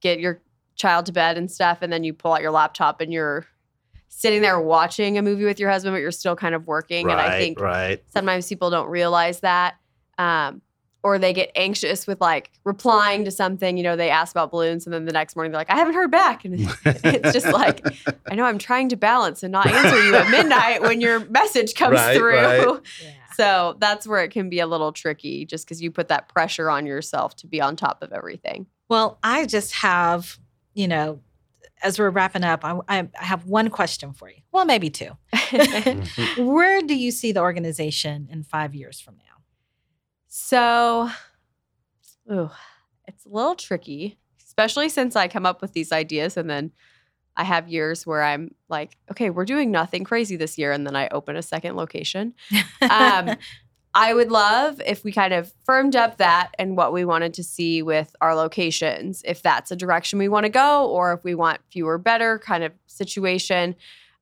get 0.00 0.20
your 0.20 0.40
child 0.76 1.06
to 1.06 1.12
bed 1.12 1.38
and 1.38 1.50
stuff, 1.50 1.78
and 1.80 1.92
then 1.92 2.04
you 2.04 2.12
pull 2.12 2.32
out 2.32 2.42
your 2.42 2.50
laptop 2.50 3.00
and 3.00 3.12
you're 3.12 3.46
sitting 4.08 4.40
there 4.40 4.60
watching 4.60 5.18
a 5.18 5.22
movie 5.22 5.44
with 5.44 5.60
your 5.60 5.70
husband, 5.70 5.94
but 5.94 6.00
you're 6.00 6.10
still 6.10 6.36
kind 6.36 6.54
of 6.54 6.66
working. 6.66 7.10
and 7.10 7.20
I 7.20 7.38
think 7.38 7.60
right. 7.60 8.02
sometimes 8.08 8.48
people 8.48 8.70
don't 8.70 8.88
realize 8.88 9.40
that. 9.40 9.76
Um, 10.18 10.62
or 11.06 11.18
they 11.20 11.32
get 11.32 11.52
anxious 11.54 12.04
with 12.04 12.20
like 12.20 12.50
replying 12.64 13.24
to 13.24 13.30
something, 13.30 13.76
you 13.76 13.84
know, 13.84 13.94
they 13.94 14.10
ask 14.10 14.32
about 14.34 14.50
balloons 14.50 14.86
and 14.86 14.92
then 14.92 15.04
the 15.04 15.12
next 15.12 15.36
morning 15.36 15.52
they're 15.52 15.60
like, 15.60 15.70
I 15.70 15.76
haven't 15.76 15.94
heard 15.94 16.10
back. 16.10 16.44
And 16.44 16.54
it's 16.84 17.32
just 17.32 17.46
like, 17.46 17.86
I 18.28 18.34
know 18.34 18.44
I'm 18.44 18.58
trying 18.58 18.88
to 18.88 18.96
balance 18.96 19.44
and 19.44 19.52
not 19.52 19.68
answer 19.68 20.02
you 20.04 20.16
at 20.16 20.28
midnight 20.30 20.82
when 20.82 21.00
your 21.00 21.20
message 21.26 21.74
comes 21.76 21.94
Right, 21.94 22.16
through. 22.16 22.34
right. 22.36 22.80
Yeah. 23.02 23.10
So 23.36 23.76
that's 23.80 24.06
where 24.06 24.24
it 24.24 24.30
can 24.30 24.48
be 24.48 24.60
a 24.60 24.66
little 24.66 24.92
tricky 24.92 25.44
just 25.44 25.66
because 25.66 25.82
you 25.82 25.90
put 25.90 26.08
that 26.08 26.26
pressure 26.26 26.70
on 26.70 26.86
yourself 26.86 27.36
to 27.36 27.46
be 27.46 27.60
on 27.60 27.76
top 27.76 28.02
of 28.02 28.10
everything. 28.10 28.64
Well, 28.88 29.18
I 29.22 29.44
just 29.44 29.74
have, 29.74 30.38
you 30.72 30.88
know, 30.88 31.20
as 31.82 31.98
we're 31.98 32.08
wrapping 32.08 32.44
up, 32.44 32.64
I, 32.64 32.78
I 32.88 32.98
I 33.20 33.24
have 33.24 33.44
one 33.44 33.68
question 33.68 34.14
for 34.14 34.30
you. 34.30 34.36
Well, 34.52 34.64
maybe 34.64 34.88
two. 34.88 35.10
Where 36.38 36.80
do 36.80 36.94
you 36.96 37.10
see 37.10 37.32
the 37.32 37.40
organization 37.40 38.28
in 38.30 38.42
five 38.42 38.74
years 38.74 39.00
from 39.00 39.16
now? 39.18 39.25
So, 40.28 41.10
ooh, 42.30 42.50
it's 43.06 43.24
a 43.24 43.28
little 43.28 43.54
tricky, 43.54 44.18
especially 44.44 44.88
since 44.88 45.16
I 45.16 45.28
come 45.28 45.46
up 45.46 45.62
with 45.62 45.72
these 45.72 45.92
ideas 45.92 46.36
and 46.36 46.48
then 46.48 46.72
I 47.36 47.44
have 47.44 47.68
years 47.68 48.06
where 48.06 48.22
I'm 48.22 48.54
like, 48.68 48.96
okay, 49.10 49.30
we're 49.30 49.44
doing 49.44 49.70
nothing 49.70 50.04
crazy 50.04 50.36
this 50.36 50.56
year. 50.56 50.72
And 50.72 50.86
then 50.86 50.96
I 50.96 51.08
open 51.08 51.36
a 51.36 51.42
second 51.42 51.76
location. 51.76 52.34
Um, 52.88 53.36
I 53.94 54.12
would 54.12 54.30
love 54.30 54.80
if 54.84 55.04
we 55.04 55.12
kind 55.12 55.32
of 55.32 55.54
firmed 55.64 55.96
up 55.96 56.18
that 56.18 56.50
and 56.58 56.76
what 56.76 56.92
we 56.92 57.06
wanted 57.06 57.32
to 57.34 57.42
see 57.42 57.82
with 57.82 58.14
our 58.20 58.34
locations, 58.34 59.22
if 59.24 59.40
that's 59.40 59.70
a 59.70 59.76
direction 59.76 60.18
we 60.18 60.28
want 60.28 60.44
to 60.44 60.50
go, 60.50 60.86
or 60.86 61.14
if 61.14 61.24
we 61.24 61.34
want 61.34 61.60
fewer, 61.70 61.96
better 61.96 62.38
kind 62.38 62.62
of 62.62 62.72
situation. 62.86 63.74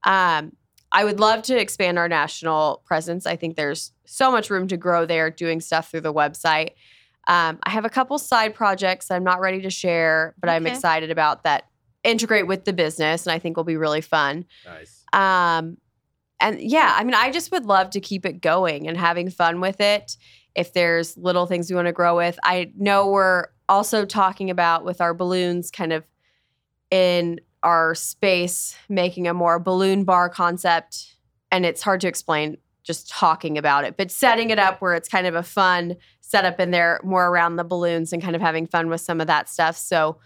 Um, 0.05 0.53
I 0.95 1.05
would 1.05 1.19
love 1.19 1.43
to 1.43 1.61
expand 1.61 1.99
our 1.99 2.09
national 2.09 2.83
presence. 2.87 3.27
I 3.27 3.35
think 3.37 3.57
there's 3.57 3.93
so 4.07 4.31
much 4.31 4.49
room 4.49 4.69
to 4.69 4.77
grow 4.77 5.05
there 5.05 5.29
doing 5.29 5.61
stuff 5.61 5.91
through 5.91 6.03
the 6.03 6.15
website. 6.15 6.71
Um, 7.27 7.59
I 7.65 7.71
have 7.71 7.85
a 7.85 7.91
couple 7.91 8.17
side 8.19 8.55
projects 8.55 9.11
I'm 9.11 9.25
not 9.25 9.41
ready 9.41 9.61
to 9.63 9.71
share, 9.71 10.35
but 10.41 10.49
I'm 10.49 10.67
excited 10.67 11.11
about 11.11 11.43
that 11.43 11.65
integrate 12.05 12.47
with 12.47 12.65
the 12.65 12.73
business, 12.73 13.27
and 13.27 13.33
I 13.33 13.39
think 13.39 13.57
will 13.57 13.65
be 13.65 13.77
really 13.77 14.03
fun. 14.03 14.45
Nice. 14.65 15.05
Um, 15.13 15.79
and 16.39 16.61
yeah, 16.61 16.95
I 16.97 17.03
mean, 17.03 17.15
I 17.15 17.33
just 17.33 17.51
would 17.51 17.67
love 17.67 17.91
to 17.91 18.01
keep 18.01 18.25
it 18.25 18.41
going 18.41 18.87
and 18.87 18.97
having 18.97 19.31
fun 19.31 19.61
with 19.61 19.81
it. 19.81 20.17
If 20.55 20.75
there's 20.75 21.17
little 21.17 21.47
things 21.47 21.71
we 21.71 21.77
want 21.77 21.87
to 21.87 21.93
grow 21.93 22.17
with, 22.17 22.39
I 22.45 22.73
know 22.77 23.09
we're 23.09 23.47
also 23.69 24.05
talking 24.05 24.51
about 24.51 24.85
with 24.85 25.01
our 25.01 25.15
balloons 25.15 25.71
kind 25.71 25.93
of 25.93 26.05
in 26.91 27.41
our 27.65 27.95
space, 27.95 28.77
making 28.89 29.27
a 29.27 29.35
more 29.35 29.59
balloon 29.59 30.05
bar 30.05 30.29
concept. 30.29 31.17
And 31.51 31.67
it's 31.67 31.83
hard 31.83 32.01
to 32.03 32.09
explain 32.09 32.59
just 32.85 33.09
talking 33.09 33.57
about 33.57 33.85
it, 33.85 33.97
but 33.97 34.11
setting 34.11 34.51
it 34.51 34.59
up 34.59 34.81
where 34.81 34.95
it's 34.95 35.09
kind 35.09 35.27
of 35.27 35.35
a 35.35 35.43
fun 35.43 35.97
setup 36.21 36.61
in 36.61 36.71
there, 36.71 37.01
more 37.03 37.27
around 37.29 37.57
the 37.57 37.65
balloons 37.65 38.13
and 38.13 38.23
kind 38.23 38.37
of 38.37 38.43
having 38.43 38.67
fun 38.67 38.89
with 38.89 39.01
some 39.01 39.21
of 39.21 39.27
that 39.27 39.49
stuff. 39.49 39.77
So 39.77 40.19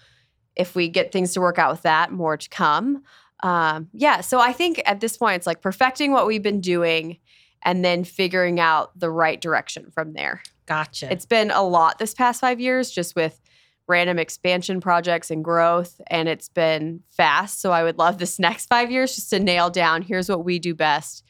if 0.56 0.74
we 0.74 0.88
get 0.88 1.12
things 1.12 1.32
to 1.34 1.40
work 1.40 1.58
out 1.58 1.70
with 1.70 1.82
that, 1.82 2.10
more 2.10 2.36
to 2.36 2.48
come. 2.48 3.04
Um, 3.44 3.88
yeah, 3.92 4.20
so 4.20 4.40
I 4.40 4.52
think 4.52 4.82
at 4.86 5.00
this 5.00 5.16
point, 5.16 5.36
it's 5.36 5.46
like 5.46 5.62
perfecting 5.62 6.10
what 6.10 6.26
we've 6.26 6.42
been 6.42 6.60
doing 6.60 7.18
and 7.62 7.84
then 7.84 8.02
figuring 8.02 8.58
out 8.58 8.98
the 8.98 9.10
right 9.10 9.40
direction 9.40 9.90
from 9.92 10.14
there. 10.14 10.42
Gotcha. 10.66 11.12
It's 11.12 11.26
been 11.26 11.50
a 11.52 11.62
lot 11.62 11.98
this 11.98 12.14
past 12.14 12.40
five 12.40 12.58
years, 12.58 12.90
just 12.90 13.14
with 13.14 13.40
random 13.88 14.18
expansion 14.18 14.80
projects 14.80 15.30
and 15.30 15.42
growth, 15.42 16.00
and 16.08 16.28
it's 16.28 16.48
been 16.48 17.02
fast. 17.10 17.60
So 17.60 17.72
I 17.72 17.82
would 17.82 17.98
love 17.98 18.18
this 18.18 18.38
next 18.38 18.66
five 18.66 18.90
years 18.90 19.14
just 19.14 19.30
to 19.30 19.40
nail 19.40 19.70
down 19.70 20.02
here's 20.02 20.28
what 20.28 20.44
we 20.44 20.58
do 20.58 20.74
best, 20.74 21.24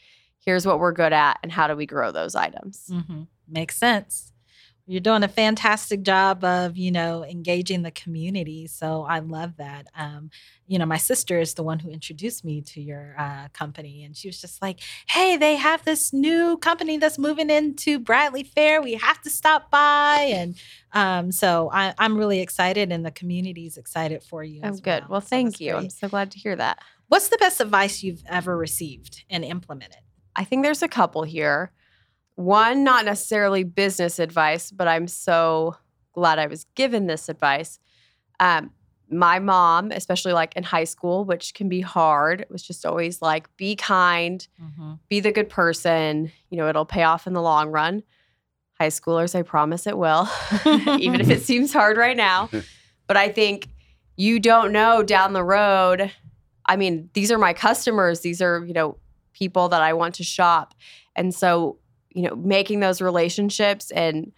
here's 0.44 0.66
what 0.66 0.80
we're 0.80 0.92
good 0.92 1.12
at, 1.12 1.38
and 1.42 1.52
how 1.52 1.68
do 1.68 1.76
we 1.76 1.86
grow 1.86 2.10
those 2.10 2.34
items. 2.34 2.90
hmm 2.90 3.22
Makes 3.50 3.78
sense. 3.78 4.32
You're 4.88 5.02
doing 5.02 5.22
a 5.22 5.28
fantastic 5.28 6.02
job 6.02 6.42
of, 6.42 6.78
you 6.78 6.90
know, 6.90 7.22
engaging 7.22 7.82
the 7.82 7.90
community. 7.90 8.66
So 8.66 9.02
I 9.02 9.18
love 9.18 9.58
that. 9.58 9.86
Um, 9.94 10.30
you 10.66 10.78
know, 10.78 10.86
my 10.86 10.96
sister 10.96 11.38
is 11.38 11.52
the 11.52 11.62
one 11.62 11.78
who 11.78 11.90
introduced 11.90 12.42
me 12.42 12.62
to 12.62 12.80
your 12.80 13.14
uh, 13.18 13.48
company, 13.52 14.04
and 14.04 14.16
she 14.16 14.28
was 14.28 14.40
just 14.40 14.62
like, 14.62 14.80
"Hey, 15.06 15.36
they 15.36 15.56
have 15.56 15.84
this 15.84 16.12
new 16.14 16.56
company 16.56 16.96
that's 16.96 17.18
moving 17.18 17.50
into 17.50 17.98
Bradley 17.98 18.44
Fair. 18.44 18.80
We 18.80 18.94
have 18.94 19.20
to 19.22 19.30
stop 19.30 19.70
by." 19.70 20.30
And 20.32 20.56
um, 20.94 21.32
so 21.32 21.70
I, 21.70 21.94
I'm 21.98 22.16
really 22.16 22.40
excited, 22.40 22.90
and 22.90 23.04
the 23.04 23.10
community's 23.10 23.76
excited 23.76 24.22
for 24.22 24.42
you. 24.42 24.62
Oh, 24.64 24.72
good. 24.72 25.06
Well, 25.08 25.20
So 25.20 25.28
thank 25.28 25.60
you. 25.60 25.74
I'm 25.76 25.90
so 25.90 26.08
glad 26.08 26.30
to 26.32 26.38
hear 26.38 26.56
that. 26.56 26.78
What's 27.08 27.28
the 27.28 27.38
best 27.38 27.60
advice 27.60 28.02
you've 28.02 28.22
ever 28.26 28.56
received 28.56 29.24
and 29.28 29.44
implemented? 29.44 30.00
I 30.34 30.44
think 30.44 30.62
there's 30.62 30.82
a 30.82 30.88
couple 30.88 31.24
here. 31.24 31.72
One, 32.38 32.84
not 32.84 33.04
necessarily 33.04 33.64
business 33.64 34.20
advice, 34.20 34.70
but 34.70 34.86
I'm 34.86 35.08
so 35.08 35.76
glad 36.12 36.38
I 36.38 36.46
was 36.46 36.66
given 36.76 37.08
this 37.08 37.28
advice. 37.28 37.80
Um, 38.38 38.70
my 39.10 39.40
mom, 39.40 39.90
especially 39.90 40.32
like 40.32 40.54
in 40.54 40.62
high 40.62 40.84
school, 40.84 41.24
which 41.24 41.52
can 41.52 41.68
be 41.68 41.80
hard, 41.80 42.46
was 42.48 42.62
just 42.62 42.86
always 42.86 43.20
like, 43.20 43.48
be 43.56 43.74
kind, 43.74 44.46
be 45.08 45.18
the 45.18 45.32
good 45.32 45.48
person. 45.48 46.30
You 46.50 46.58
know, 46.58 46.68
it'll 46.68 46.84
pay 46.84 47.02
off 47.02 47.26
in 47.26 47.32
the 47.32 47.42
long 47.42 47.70
run. 47.70 48.04
High 48.78 48.88
schoolers, 48.90 49.34
I 49.34 49.42
promise 49.42 49.88
it 49.88 49.98
will, 49.98 50.28
even 51.00 51.20
if 51.20 51.30
it 51.30 51.42
seems 51.50 51.72
hard 51.72 51.96
right 51.96 52.16
now. 52.16 52.50
But 53.08 53.16
I 53.16 53.30
think 53.30 53.68
you 54.16 54.38
don't 54.38 54.70
know 54.70 55.02
down 55.02 55.32
the 55.32 55.42
road. 55.42 56.12
I 56.66 56.76
mean, 56.76 57.08
these 57.14 57.32
are 57.32 57.38
my 57.38 57.54
customers. 57.54 58.20
These 58.20 58.42
are, 58.42 58.62
you 58.66 58.74
know, 58.74 58.98
people 59.32 59.70
that 59.70 59.80
I 59.80 59.94
want 59.94 60.16
to 60.16 60.22
shop. 60.24 60.74
And 61.16 61.34
so, 61.34 61.78
you 62.18 62.28
know, 62.28 62.34
making 62.34 62.80
those 62.80 63.00
relationships 63.00 63.92
and 63.92 64.32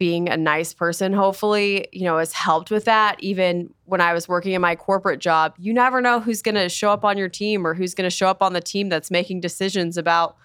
being 0.00 0.28
a 0.28 0.36
nice 0.36 0.74
person, 0.74 1.12
hopefully, 1.12 1.86
you 1.92 2.02
know, 2.02 2.18
has 2.18 2.32
helped 2.32 2.72
with 2.72 2.86
that. 2.86 3.22
Even 3.22 3.72
when 3.84 4.00
I 4.00 4.12
was 4.12 4.26
working 4.26 4.52
in 4.52 4.60
my 4.60 4.74
corporate 4.74 5.20
job, 5.20 5.54
you 5.58 5.72
never 5.72 6.00
know 6.00 6.18
who's 6.18 6.42
going 6.42 6.56
to 6.56 6.68
show 6.68 6.90
up 6.90 7.04
on 7.04 7.16
your 7.16 7.28
team 7.28 7.64
or 7.64 7.72
who's 7.72 7.94
going 7.94 8.10
to 8.10 8.10
show 8.10 8.26
up 8.26 8.42
on 8.42 8.52
the 8.52 8.60
team 8.60 8.88
that's 8.88 9.12
making 9.12 9.42
decisions 9.42 9.96
about 9.96 10.36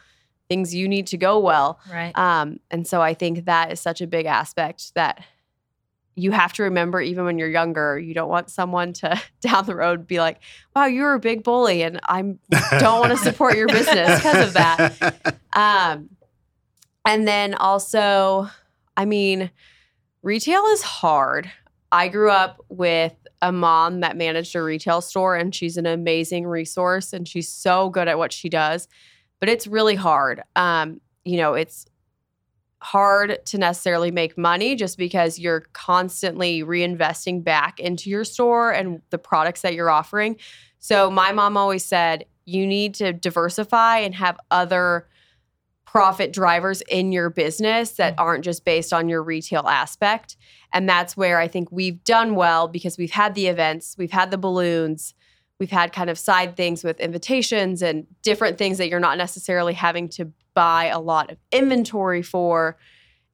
things 0.47 0.75
you 0.75 0.87
need 0.87 1.07
to 1.07 1.17
go 1.17 1.39
well. 1.39 1.79
Right. 1.91 2.15
Um, 2.15 2.59
and 2.69 2.85
so 2.85 3.01
I 3.01 3.15
think 3.15 3.45
that 3.45 3.71
is 3.71 3.79
such 3.79 3.99
a 3.99 4.05
big 4.05 4.27
aspect 4.27 4.93
that 4.93 5.23
you 6.13 6.31
have 6.31 6.53
to 6.53 6.63
remember 6.63 7.01
even 7.01 7.25
when 7.25 7.39
you're 7.39 7.49
younger. 7.49 7.97
You 7.97 8.13
don't 8.13 8.29
want 8.29 8.51
someone 8.51 8.93
to 8.93 9.19
down 9.41 9.65
the 9.65 9.75
road 9.75 10.05
be 10.05 10.19
like, 10.19 10.37
wow, 10.75 10.85
you 10.85 11.01
were 11.01 11.15
a 11.15 11.19
big 11.19 11.43
bully 11.43 11.81
and 11.81 11.99
I 12.03 12.21
don't 12.77 12.99
want 12.99 13.11
to 13.11 13.17
support 13.17 13.57
your 13.57 13.67
business 13.67 14.19
because 14.19 14.47
of 14.49 14.53
that. 14.53 15.39
Um, 15.57 16.09
and 17.07 17.25
then 17.25 17.53
also, 17.53 18.49
I 18.97 19.05
mean, 19.05 19.49
retail 20.21 20.65
is 20.65 20.81
hard. 20.81 21.49
I 21.89 22.09
grew 22.09 22.29
up 22.29 22.63
with 22.67 23.15
a 23.41 23.53
mom 23.53 24.01
that 24.01 24.17
managed 24.17 24.55
a 24.57 24.61
retail 24.61 24.99
store, 24.99 25.37
and 25.37 25.55
she's 25.55 25.77
an 25.77 25.85
amazing 25.85 26.45
resource, 26.45 27.13
and 27.13 27.25
she's 27.25 27.47
so 27.47 27.89
good 27.89 28.09
at 28.09 28.17
what 28.17 28.33
she 28.33 28.49
does. 28.49 28.89
But 29.39 29.47
it's 29.47 29.67
really 29.67 29.95
hard. 29.95 30.41
Um, 30.57 30.99
you 31.23 31.37
know, 31.37 31.53
it's 31.53 31.85
hard 32.81 33.43
to 33.45 33.57
necessarily 33.57 34.11
make 34.11 34.37
money 34.37 34.75
just 34.75 34.97
because 34.97 35.39
you're 35.39 35.61
constantly 35.71 36.61
reinvesting 36.61 37.41
back 37.41 37.79
into 37.79 38.09
your 38.09 38.25
store 38.25 38.71
and 38.71 39.01
the 39.11 39.17
products 39.17 39.61
that 39.61 39.73
you're 39.73 39.89
offering. 39.89 40.35
So 40.79 41.09
my 41.09 41.31
mom 41.31 41.55
always 41.55 41.85
said, 41.85 42.25
you 42.43 42.67
need 42.67 42.95
to 42.95 43.13
diversify 43.13 43.99
and 43.99 44.13
have 44.15 44.37
other 44.51 45.07
profit 45.87 46.33
drivers 46.33 46.81
in 46.89 47.13
your 47.13 47.29
business 47.29 47.91
that 47.91 48.15
mm. 48.15 48.21
aren't 48.21 48.43
just 48.43 48.65
based 48.65 48.91
on 48.91 49.07
your 49.07 49.23
retail 49.23 49.65
aspect. 49.67 50.35
And 50.73 50.87
that's 50.87 51.15
where 51.15 51.39
I 51.39 51.47
think 51.47 51.71
we've 51.71 52.03
done 52.03 52.35
well 52.35 52.67
because 52.67 52.97
we've 52.97 53.11
had 53.11 53.33
the 53.33 53.47
events, 53.47 53.95
we've 53.97 54.11
had 54.11 54.29
the 54.29 54.37
balloons, 54.37 55.13
we've 55.59 55.71
had 55.71 55.93
kind 55.93 56.09
of 56.09 56.19
side 56.19 56.57
things 56.57 56.83
with 56.83 56.99
invitations 56.99 57.81
and 57.81 58.05
different 58.21 58.57
things 58.57 58.77
that 58.77 58.89
you're 58.89 58.99
not 58.99 59.17
necessarily 59.17 59.73
having 59.73 60.09
to 60.09 60.31
buy 60.53 60.85
a 60.85 60.99
lot 60.99 61.31
of 61.31 61.37
inventory 61.51 62.21
for. 62.21 62.77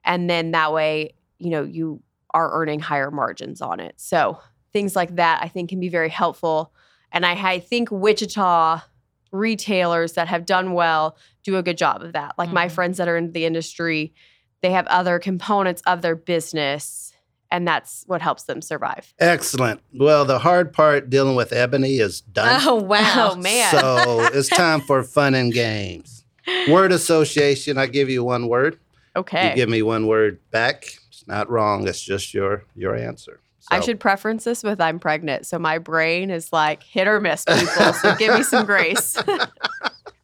And 0.05 0.29
then 0.29 0.51
that 0.51 0.71
way, 0.71 1.15
you 1.39 1.49
know, 1.49 1.63
you 1.63 2.03
are 2.35 2.53
earning 2.53 2.79
higher 2.79 3.09
margins 3.09 3.61
on 3.61 3.79
it. 3.79 3.95
So 3.97 4.39
things 4.71 4.95
like 4.95 5.15
that 5.15 5.41
I 5.41 5.47
think 5.47 5.69
can 5.69 5.79
be 5.79 5.89
very 5.89 6.09
helpful. 6.09 6.71
And 7.11 7.25
I, 7.25 7.33
I 7.53 7.59
think 7.59 7.89
Wichita 7.91 8.81
retailers 9.33 10.13
that 10.13 10.27
have 10.29 10.45
done 10.45 10.71
well 10.73 11.17
do 11.43 11.57
a 11.57 11.63
good 11.63 11.77
job 11.77 12.01
of 12.01 12.13
that. 12.13 12.35
Like 12.37 12.51
my 12.53 12.67
Mhm. 12.67 12.71
friends 12.71 12.97
that 12.99 13.07
are 13.09 13.17
in 13.17 13.33
the 13.33 13.43
industry, 13.45 14.13
they 14.61 14.71
have 14.71 14.87
other 14.87 15.19
components 15.19 15.81
of 15.85 16.01
their 16.01 16.15
business, 16.15 17.11
and 17.51 17.67
that's 17.67 18.03
what 18.07 18.21
helps 18.21 18.43
them 18.43 18.61
survive. 18.61 19.13
Excellent. 19.19 19.81
Well, 19.93 20.23
the 20.23 20.39
hard 20.39 20.71
part 20.71 21.09
dealing 21.09 21.35
with 21.35 21.51
Ebony 21.51 21.97
is 21.99 22.21
done. 22.21 22.61
Oh 22.65 22.75
wow. 22.75 23.31
Oh 23.33 23.35
man. 23.35 23.69
So 23.71 24.21
it's 24.33 24.47
time 24.49 24.79
for 24.81 25.03
fun 25.03 25.33
and 25.35 25.51
games. 25.51 26.23
Word 26.69 26.91
association. 26.91 27.77
I 27.77 27.87
give 27.87 28.09
you 28.09 28.23
one 28.23 28.47
word. 28.47 28.79
okay. 29.15 29.49
You 29.49 29.55
give 29.55 29.69
me 29.69 29.81
one 29.81 30.07
word 30.07 30.39
back. 30.51 30.85
It's 31.09 31.27
not 31.27 31.49
wrong. 31.49 31.87
It's 31.87 32.01
just 32.01 32.33
your 32.33 32.63
your 32.75 32.95
answer. 32.95 33.39
I 33.71 33.79
should 33.79 33.99
preference 33.99 34.43
this 34.43 34.63
with 34.63 34.79
I'm 34.81 34.99
pregnant. 34.99 35.45
So 35.45 35.57
my 35.59 35.77
brain 35.77 36.29
is 36.29 36.51
like 36.53 36.83
hit 36.83 37.07
or 37.07 37.19
miss 37.19 37.45
people. 37.45 37.93
so 37.93 38.15
give 38.15 38.35
me 38.35 38.43
some 38.43 38.65
grace. 38.65 39.17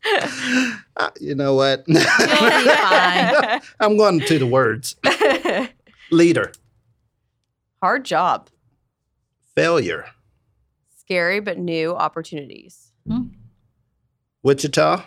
Uh, 0.95 1.09
you 1.19 1.35
know 1.35 1.53
what? 1.53 1.83
You'll 1.87 1.99
be 1.99 2.05
fine. 2.09 3.61
I'm 3.79 3.95
going 3.97 4.21
to 4.21 4.39
the 4.39 4.47
words. 4.47 4.95
Leader, 6.09 6.51
Hard 7.81 8.05
job. 8.05 8.49
failure, 9.55 10.05
Scary 10.97 11.39
but 11.41 11.57
new 11.57 11.93
opportunities. 11.93 12.91
Wichita, 14.41 15.03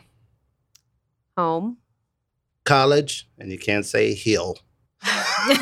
Home. 1.37 1.79
college, 2.64 3.29
and 3.38 3.51
you 3.51 3.59
can't 3.59 3.85
say 3.87 4.14
hill. 4.14 4.59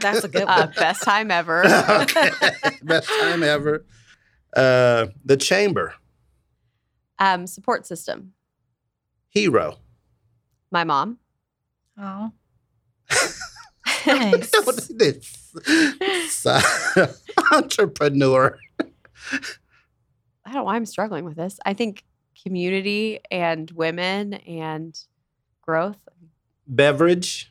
That's 0.00 0.24
a 0.24 0.28
good 0.28 0.42
Uh, 0.48 0.66
one. 0.66 0.72
best 0.76 1.02
time 1.02 1.30
ever. 1.30 1.64
okay. 1.66 2.30
Best 2.82 3.08
time 3.20 3.42
ever. 3.42 3.84
Uh, 4.56 5.06
the 5.24 5.36
chamber, 5.36 5.94
Um, 7.18 7.46
support 7.46 7.86
system. 7.86 8.32
hero. 9.28 9.76
My 10.70 10.84
mom. 10.84 11.18
Oh. 11.98 12.32
Nice. 14.06 14.50
This- 14.90 16.46
Entrepreneur. 17.52 18.58
I 18.90 19.36
don't 20.46 20.54
know 20.54 20.62
why 20.64 20.76
I'm 20.76 20.86
struggling 20.86 21.24
with 21.24 21.36
this. 21.36 21.58
I 21.66 21.74
think 21.74 22.04
community 22.42 23.20
and 23.30 23.70
women 23.72 24.34
and 24.34 24.98
growth. 25.60 25.98
Beverage. 26.66 27.49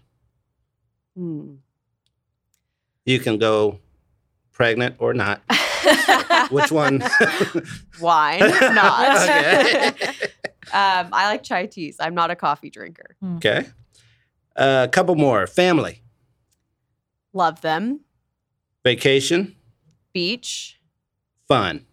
Hmm. 1.20 1.56
You 3.04 3.20
can 3.20 3.38
go 3.40 3.80
pregnant 4.54 4.96
or 5.00 5.14
not. 5.14 5.42
Which 6.50 6.72
one? 6.72 7.04
Wine, 8.02 8.40
not. 8.40 9.30
Okay. 9.30 9.92
um, 10.72 11.10
I 11.12 11.28
like 11.28 11.44
chai 11.44 11.66
teas. 11.66 11.98
I'm 12.00 12.16
not 12.16 12.32
a 12.32 12.38
coffee 12.38 12.70
drinker. 12.70 13.18
okay. 13.36 13.66
A 14.56 14.88
couple 14.90 15.16
more. 15.16 15.46
Family. 15.46 16.02
Love 17.34 17.60
them. 17.60 18.00
Vacation. 18.86 19.56
Beach. 20.14 20.80
Fun. 21.50 21.86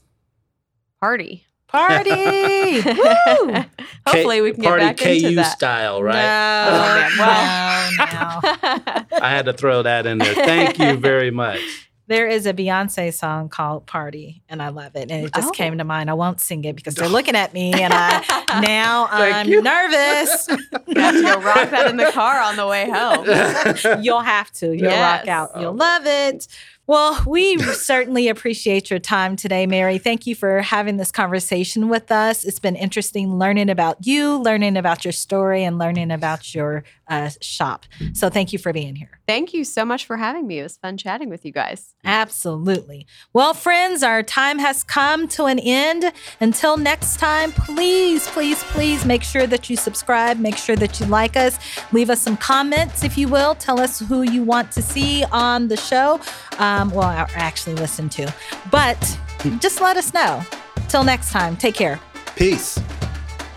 party. 1.01 1.45
Party! 1.77 2.81
Woo! 3.51 3.64
Hopefully, 4.07 4.41
we 4.41 4.53
can 4.53 4.62
get 4.62 4.68
Party 4.68 4.85
back 4.85 4.97
KU 4.99 5.09
into 5.11 5.35
that. 5.37 5.53
style, 5.57 6.03
right? 6.03 6.14
No, 6.14 7.09
Oh, 7.18 7.18
man. 7.18 7.93
no, 7.99 9.03
no. 9.11 9.18
I 9.20 9.31
had 9.31 9.47
to 9.47 9.53
throw 9.53 9.83
that 9.83 10.07
in 10.07 10.18
there. 10.18 10.35
Thank 10.35 10.79
you 10.79 10.97
very 10.97 11.31
much. 11.31 11.61
There 12.09 12.29
is 12.29 12.47
a 12.47 12.55
Beyonce 12.55 13.12
song 13.12 13.49
called 13.49 13.87
Party, 13.87 14.41
and 14.49 14.62
I 14.62 14.68
love 14.68 14.95
it. 14.95 15.11
And 15.11 15.27
it 15.27 15.35
just 15.35 15.49
Oh. 15.49 15.51
came 15.51 15.77
to 15.79 15.83
mind. 15.85 16.09
I 16.09 16.14
won't 16.14 16.41
sing 16.41 16.62
it 16.64 16.77
because 16.77 16.95
they're 16.95 17.09
looking 17.09 17.35
at 17.35 17.53
me, 17.53 17.72
and 17.72 17.93
I 17.93 18.22
now 18.62 19.09
I'm 19.11 19.49
you. 19.49 19.61
nervous. 19.61 20.47
You 20.87 21.01
have 21.01 21.14
to 21.16 21.22
go 21.22 21.41
rock 21.41 21.70
that 21.70 21.89
in 21.91 21.97
the 21.97 22.12
car 22.12 22.41
on 22.41 22.55
the 22.55 22.66
way 22.68 22.89
home. 22.89 24.05
You'll 24.05 24.20
have 24.20 24.53
to. 24.53 24.72
You'll 24.77 24.93
rock 24.93 25.27
out. 25.27 25.51
You'll 25.61 25.74
love 25.74 26.03
it. 26.07 26.47
Well, 26.89 27.20
we 27.26 27.59
certainly 27.59 28.28
appreciate 28.28 28.91
your 28.91 29.01
time 29.01 29.34
today, 29.34 29.66
Mary. 29.66 29.99
Thank 29.99 30.24
you 30.24 30.37
for 30.37 30.61
having 30.62 30.99
this 30.99 31.11
conversation 31.11 31.89
with 31.89 32.12
us. 32.12 32.45
It's 32.45 32.61
been 32.61 32.76
interesting 32.76 33.39
learning 33.41 33.70
about 33.70 34.07
you, 34.07 34.37
learning 34.41 34.76
about 34.76 35.05
your 35.05 35.11
story, 35.11 35.64
and 35.64 35.78
learning 35.78 36.12
about 36.12 36.55
your 36.55 36.84
uh, 37.09 37.30
shop. 37.40 37.86
So, 38.12 38.28
thank 38.28 38.52
you 38.52 38.59
for 38.59 38.72
being 38.72 38.96
here. 38.96 39.11
Thank 39.26 39.52
you 39.52 39.64
so 39.64 39.84
much 39.84 40.07
for 40.07 40.16
having 40.16 40.46
me. 40.46 40.61
It 40.61 40.62
was 40.62 40.76
fun 40.76 40.96
chatting 40.96 41.28
with 41.28 41.44
you 41.44 41.52
guys. 41.52 41.94
Absolutely. 42.04 43.07
Well, 43.32 43.54
friends, 43.54 44.02
our 44.02 44.22
time 44.22 44.59
has 44.59 44.84
come 44.84 45.26
to 45.28 45.44
an 45.46 45.59
end. 45.59 46.12
Until 46.40 46.76
next 46.76 47.18
time, 47.18 47.52
please, 47.52 48.28
please, 48.28 48.62
please 48.64 49.04
make 49.04 49.22
sure 49.22 49.46
that 49.46 49.68
you 49.68 49.76
subscribe. 49.76 50.38
Make 50.38 50.57
sure 50.57 50.76
that 50.76 51.00
you 51.00 51.07
like 51.07 51.36
us. 51.36 51.59
Leave 51.92 52.11
us 52.11 52.20
some 52.20 52.36
comments, 52.36 53.04
if 53.04 53.18
you 53.18 53.28
will. 53.28 53.54
Tell 53.57 53.80
us 53.80 53.98
who 53.98 54.22
you 54.22 54.42
want 54.42 54.70
to 54.72 54.82
see 54.82 55.24
on 55.32 55.68
the 55.68 55.76
show. 55.76 56.20
Um, 56.59 56.90
well, 56.90 57.09
or 57.09 57.26
actually 57.34 57.74
listen 57.74 58.09
to. 58.11 58.32
But 58.70 59.18
just 59.59 59.80
let 59.80 59.96
us 59.96 60.14
know. 60.14 60.42
Till 60.88 61.04
next 61.04 61.30
time, 61.30 61.57
take 61.57 61.74
care. 61.74 62.00
Peace. 62.36 62.78